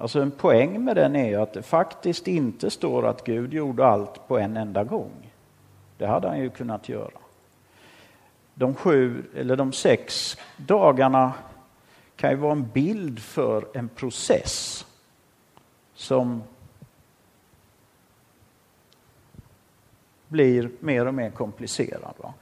[0.00, 4.28] Alltså en poäng med den är att det faktiskt inte står att Gud gjorde allt
[4.28, 5.32] på en enda gång.
[5.96, 7.18] Det hade han ju kunnat göra.
[8.54, 11.32] De sju eller de sex dagarna
[12.16, 14.86] kan ju vara en bild för en process
[15.94, 16.42] som
[20.28, 22.14] blir mer och mer komplicerad.
[22.16, 22.34] Va?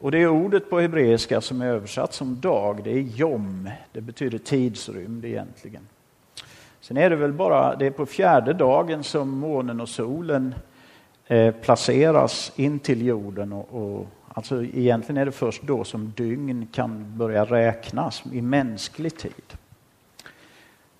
[0.00, 3.70] Och det ordet på hebreiska som är översatt som dag, det är jom.
[3.92, 5.82] Det betyder tidsrymd egentligen.
[6.80, 10.54] Sen är det väl bara, det är på fjärde dagen som månen och solen
[11.26, 13.52] eh, placeras in till jorden.
[13.52, 19.16] Och, och, alltså egentligen är det först då som dygn kan börja räknas i mänsklig
[19.16, 19.56] tid.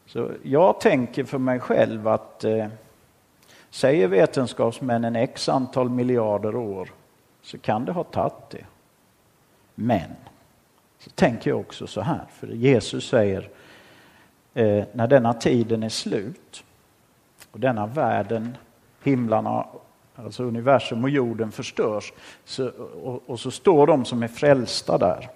[0.06, 2.66] Så jag tänker för mig själv att eh,
[3.70, 6.92] säger vetenskapsmännen x antal miljarder år
[7.42, 8.64] så kan det ha tagit det.
[9.74, 10.10] Men
[10.98, 13.48] så tänker jag också så här, för Jesus säger
[14.54, 16.64] eh, när denna tiden är slut
[17.50, 18.56] och denna världen,
[19.02, 19.66] himlarna,
[20.14, 22.12] alltså universum och jorden förstörs
[22.44, 22.68] så,
[23.02, 25.28] och, och så står de som är frälsta där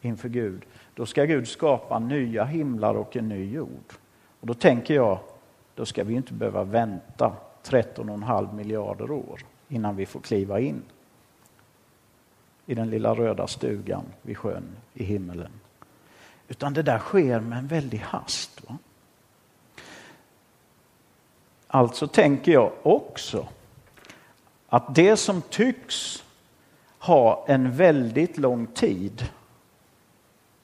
[0.00, 0.62] inför Gud.
[0.94, 3.92] Då ska Gud skapa nya himlar och en ny jord.
[4.40, 5.18] Och då tänker jag,
[5.76, 7.32] då ska vi inte behöva vänta
[7.64, 10.82] 13,5 miljarder år innan vi får kliva in
[12.66, 15.52] i den lilla röda stugan vid sjön i himmelen.
[16.48, 18.68] Utan det där sker med en väldig hast.
[18.68, 18.78] Va?
[21.66, 23.48] Alltså tänker jag också
[24.68, 26.24] att det som tycks
[26.98, 29.28] ha en väldigt lång tid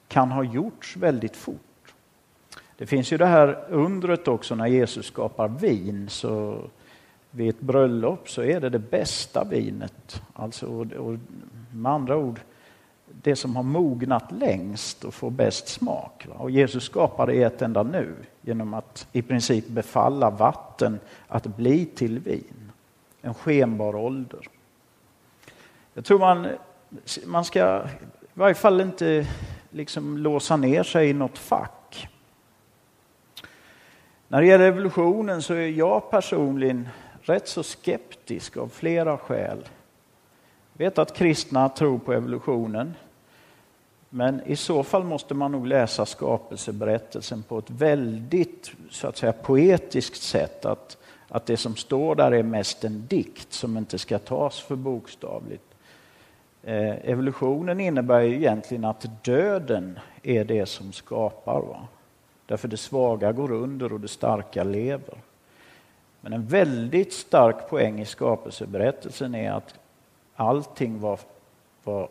[0.07, 1.72] kan ha gjorts väldigt fort.
[2.77, 6.09] Det finns ju det här undret också när Jesus skapar vin.
[6.09, 6.61] så
[7.31, 10.21] Vid ett bröllop så är det det bästa vinet.
[10.33, 10.65] Alltså,
[10.97, 11.17] och
[11.71, 12.39] med andra ord,
[13.05, 16.27] det som har mognat längst och får bäst smak.
[16.29, 21.45] Och Jesus skapar det i ett enda nu genom att i princip befalla vatten att
[21.45, 22.71] bli till vin.
[23.21, 24.47] En skenbar ålder.
[25.93, 26.47] Jag tror man,
[27.25, 27.83] man ska
[28.21, 29.27] i varje fall inte
[29.69, 32.07] liksom låsa ner sig i något fack.
[34.33, 36.89] När det gäller evolutionen så är jag personligen
[37.21, 39.57] rätt så skeptisk av flera skäl.
[40.73, 42.93] Jag vet att kristna tror på evolutionen.
[44.09, 49.33] Men i så fall måste man nog läsa skapelseberättelsen på ett väldigt så att säga,
[49.33, 50.65] poetiskt sätt.
[50.65, 54.75] Att, att det som står där är mest en dikt som inte ska tas för
[54.75, 55.75] bokstavligt.
[56.63, 61.61] Eh, evolutionen innebär ju egentligen att döden är det som skapar.
[61.61, 61.87] Va?
[62.53, 65.17] Därför det svaga går under och det starka lever.
[66.21, 69.75] Men en väldigt stark poäng i skapelseberättelsen är att
[70.35, 71.19] allting var,
[71.83, 72.09] var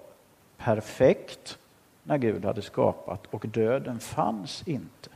[0.57, 1.59] perfekt
[2.03, 5.11] när Gud hade skapat och döden fanns inte.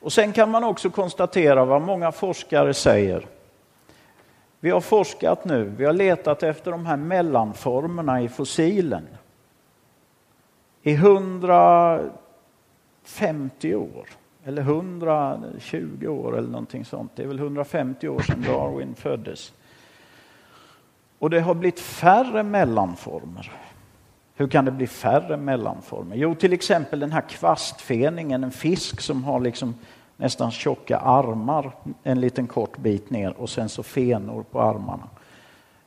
[0.00, 3.26] Och Sen kan man också konstatera vad många forskare säger.
[4.60, 9.08] Vi har forskat nu, vi har letat efter de här mellanformerna i fossilen
[10.86, 14.08] i 150 år
[14.44, 17.12] eller 120 år eller någonting sånt.
[17.14, 19.52] Det är väl 150 år sedan Darwin föddes.
[21.18, 23.52] Och det har blivit färre mellanformer.
[24.34, 26.16] Hur kan det bli färre mellanformer?
[26.16, 29.74] Jo, till exempel den här kvastfeningen, en fisk som har liksom
[30.16, 31.72] nästan tjocka armar
[32.02, 35.08] en liten kort bit ner och sen så fenor på armarna.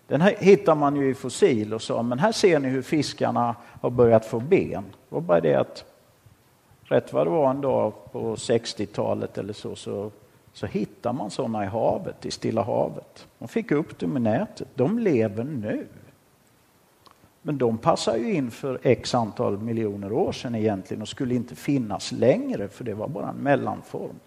[0.09, 3.55] Den här hittar man ju i fossil och så, men här ser ni hur fiskarna
[3.81, 4.83] har börjat få ben.
[4.83, 5.85] Det var bara det att
[6.83, 10.11] rätt vad det var en dag på 60-talet eller så, så,
[10.53, 13.27] så hittar man sådana i havet, i Stilla havet.
[13.39, 14.67] De fick upp dem i nätet.
[14.75, 15.87] De lever nu.
[17.41, 21.55] Men de passar ju in för x antal miljoner år sedan egentligen och skulle inte
[21.55, 24.19] finnas längre för det var bara en mellanform.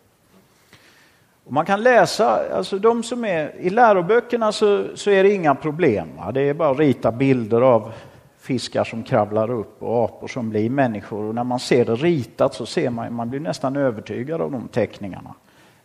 [1.45, 5.55] Och man kan läsa, alltså de som är i läroböckerna så, så är det inga
[5.55, 6.09] problem.
[6.17, 6.33] Va?
[6.33, 7.93] Det är bara att rita bilder av
[8.39, 11.25] fiskar som kravlar upp och apor som blir människor.
[11.25, 14.69] Och när man ser det ritat så ser man, man blir nästan övertygad av de
[14.69, 15.35] teckningarna.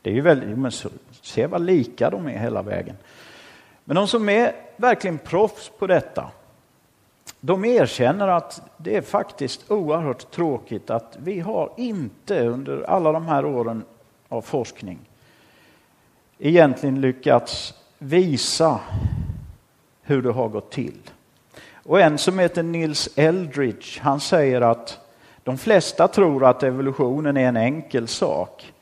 [0.01, 0.89] Det är ju väldigt, men så,
[1.21, 2.95] se vad lika de är hela vägen.
[3.83, 6.29] Men de som är verkligen proffs på detta,
[7.39, 13.25] de erkänner att det är faktiskt oerhört tråkigt att vi har inte under alla de
[13.25, 13.83] här åren
[14.29, 14.99] av forskning
[16.39, 18.79] egentligen lyckats visa
[20.01, 20.99] hur det har gått till.
[21.73, 24.99] Och en som heter Nils Eldridge, han säger att
[25.43, 28.73] de flesta tror att evolutionen är en enkel sak.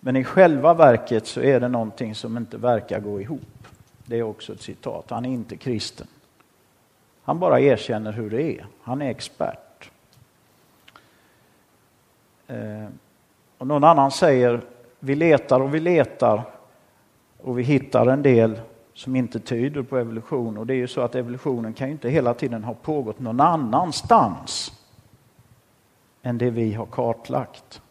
[0.00, 3.68] Men i själva verket så är det någonting som inte verkar gå ihop.
[4.04, 5.10] Det är också ett citat.
[5.10, 6.06] Han är inte kristen.
[7.22, 8.66] Han bara erkänner hur det är.
[8.82, 9.90] Han är expert.
[12.46, 12.86] Eh,
[13.58, 14.60] och någon annan säger,
[14.98, 16.42] vi letar och vi letar
[17.42, 18.60] och vi hittar en del
[18.94, 20.58] som inte tyder på evolution.
[20.58, 23.40] Och det är ju så att evolutionen kan ju inte hela tiden ha pågått någon
[23.40, 24.72] annanstans
[26.22, 27.82] än det vi har kartlagt.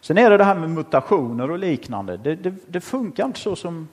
[0.00, 2.16] Sen är det det här med mutationer och liknande.
[2.16, 3.88] Det, det, det funkar inte så som,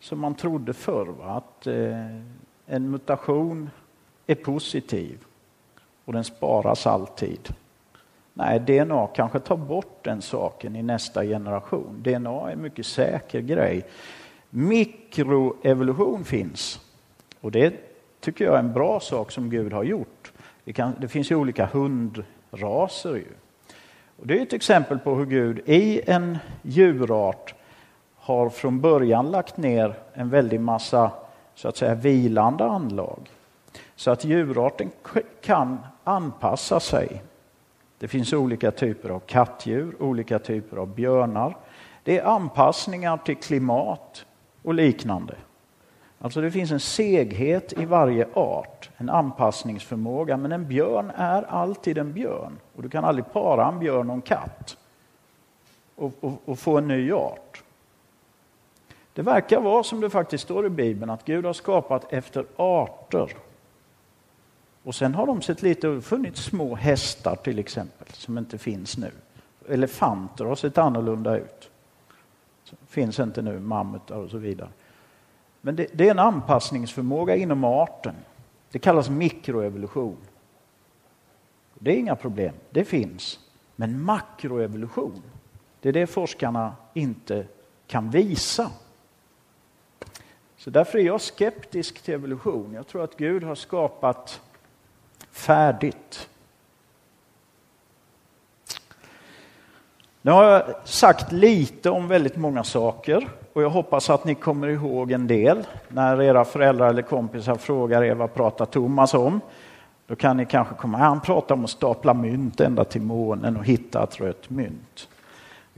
[0.00, 1.30] som man trodde förr, va?
[1.30, 2.16] att eh,
[2.66, 3.70] en mutation
[4.26, 5.18] är positiv
[6.04, 7.54] och den sparas alltid.
[8.36, 12.02] Nej, DNA kanske tar bort den saken i nästa generation.
[12.02, 13.84] DNA är en mycket säker grej.
[14.50, 16.80] Mikroevolution finns
[17.40, 17.74] och det
[18.20, 20.32] tycker jag är en bra sak som Gud har gjort.
[20.64, 23.14] Det, kan, det finns ju olika hundraser.
[23.14, 23.32] Ju.
[24.16, 27.54] Och det är ett exempel på hur Gud i en djurart
[28.16, 31.10] har från början lagt ner en väldig massa
[31.54, 33.30] så att säga vilande anlag.
[33.96, 34.90] Så att djurarten
[35.42, 37.22] kan anpassa sig.
[38.04, 41.56] Det finns olika typer av kattdjur, olika typer av björnar.
[42.02, 44.26] Det är anpassningar till klimat
[44.62, 45.36] och liknande.
[46.18, 50.36] Alltså det finns en seghet i varje art, en anpassningsförmåga.
[50.36, 52.58] Men en björn är alltid en björn.
[52.76, 54.76] Och du kan aldrig para en björn och en katt
[55.96, 57.62] och, och, och få en ny art.
[59.12, 63.30] Det verkar vara som det faktiskt står i Bibeln, att Gud har skapat efter arter.
[64.84, 69.10] Och sen har de sett lite, funnits små hästar till exempel, som inte finns nu.
[69.68, 71.70] Elefanter har sett annorlunda ut.
[72.86, 74.68] Finns inte nu, mammutar och så vidare.
[75.60, 78.14] Men det, det är en anpassningsförmåga inom arten.
[78.70, 80.16] Det kallas mikroevolution.
[81.78, 83.40] Det är inga problem, det finns.
[83.76, 85.22] Men makroevolution,
[85.80, 87.46] det är det forskarna inte
[87.86, 88.70] kan visa.
[90.56, 92.72] Så därför är jag skeptisk till evolution.
[92.72, 94.40] Jag tror att Gud har skapat
[95.34, 96.28] färdigt.
[100.22, 104.68] Nu har jag sagt lite om väldigt många saker och jag hoppas att ni kommer
[104.68, 105.66] ihåg en del.
[105.88, 109.40] När era föräldrar eller kompisar frågar er vad pratar Thomas om?
[110.06, 113.64] Då kan ni kanske komma, han pratar om att stapla mynt ända till månen och
[113.64, 115.08] hitta ett rött mynt.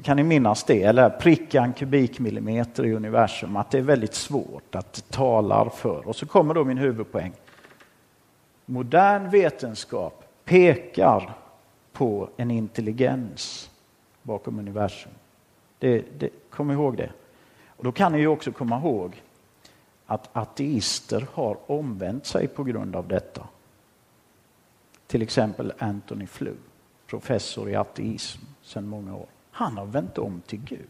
[0.02, 0.82] Kan ni minnas det?
[0.82, 6.08] Eller pricka en kubikmillimeter i universum, att det är väldigt svårt, att det talar för.
[6.08, 7.32] Och så kommer då min huvudpoäng.
[8.66, 11.34] Modern vetenskap pekar
[11.92, 13.70] på en intelligens
[14.22, 15.12] bakom universum.
[15.78, 17.10] Det, det, kom ihåg det.
[17.66, 19.22] Och då kan ni ju också komma ihåg
[20.06, 23.46] att ateister har omvänt sig på grund av detta.
[25.06, 26.56] Till exempel Anthony Flew,
[27.06, 29.26] professor i ateism sedan många år.
[29.50, 30.88] Han har vänt om till Gud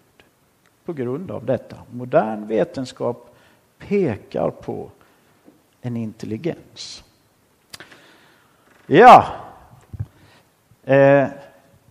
[0.85, 1.77] på grund av detta.
[1.91, 3.37] Modern vetenskap
[3.79, 4.91] pekar på
[5.81, 7.05] en intelligens.
[8.89, 9.27] Ja,
[10.85, 11.27] eh,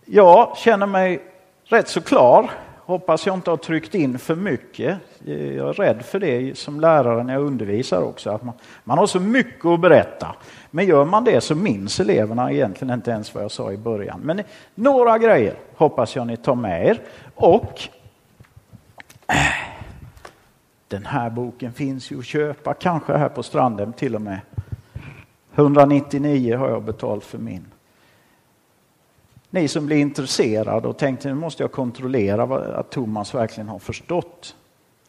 [0.04, 1.22] jag känner mig
[1.64, 2.50] rätt så klar.
[2.78, 4.98] Hoppas jag inte har tryckt in för mycket.
[5.26, 8.30] Eh, jag är rädd för det som lärare när jag undervisar också.
[8.30, 8.54] Att man,
[8.84, 10.34] man har så mycket att berätta.
[10.70, 14.20] Men gör man det så minns eleverna egentligen inte ens vad jag sa i början.
[14.22, 14.44] Men eh,
[14.74, 17.00] några grejer hoppas jag ni tar med er.
[17.34, 17.80] Och
[19.26, 19.36] eh,
[20.88, 24.40] den här boken finns ju att köpa, kanske här på stranden till och med.
[25.56, 27.64] 199 har jag betalt för min.
[29.50, 32.42] Ni som blir intresserade och tänkte nu måste jag kontrollera
[32.78, 34.56] att Thomas verkligen har förstått.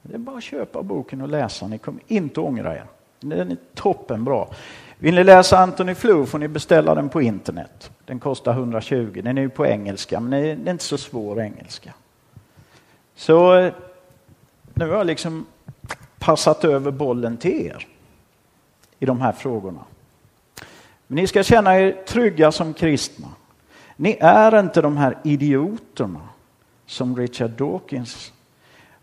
[0.01, 2.85] Det är bara att köpa boken och läsa, ni kommer inte ångra er.
[3.19, 4.47] Den är toppenbra.
[4.97, 7.91] Vill ni läsa Anthony Flew får ni beställa den på internet.
[8.05, 9.21] Den kostar 120.
[9.23, 11.93] Den är ju på engelska, men det är inte så svår engelska.
[13.15, 13.71] Så
[14.73, 15.45] nu har jag liksom
[16.19, 17.87] passat över bollen till er
[18.99, 19.81] i de här frågorna.
[21.07, 23.27] Men ni ska känna er trygga som kristna.
[23.95, 26.29] Ni är inte de här idioterna
[26.85, 28.34] som Richard Dawkins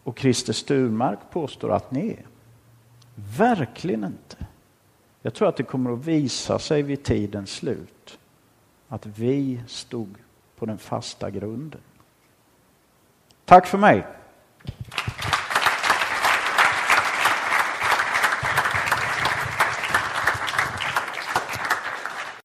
[0.02, 2.26] och Christer Sturmark påstår att ni är.
[3.38, 4.36] Verkligen inte.
[5.22, 8.18] Jag tror att det kommer att visa sig vid tidens slut
[8.88, 10.14] att vi stod
[10.56, 11.80] på den fasta grunden.
[13.44, 14.06] Tack för mig.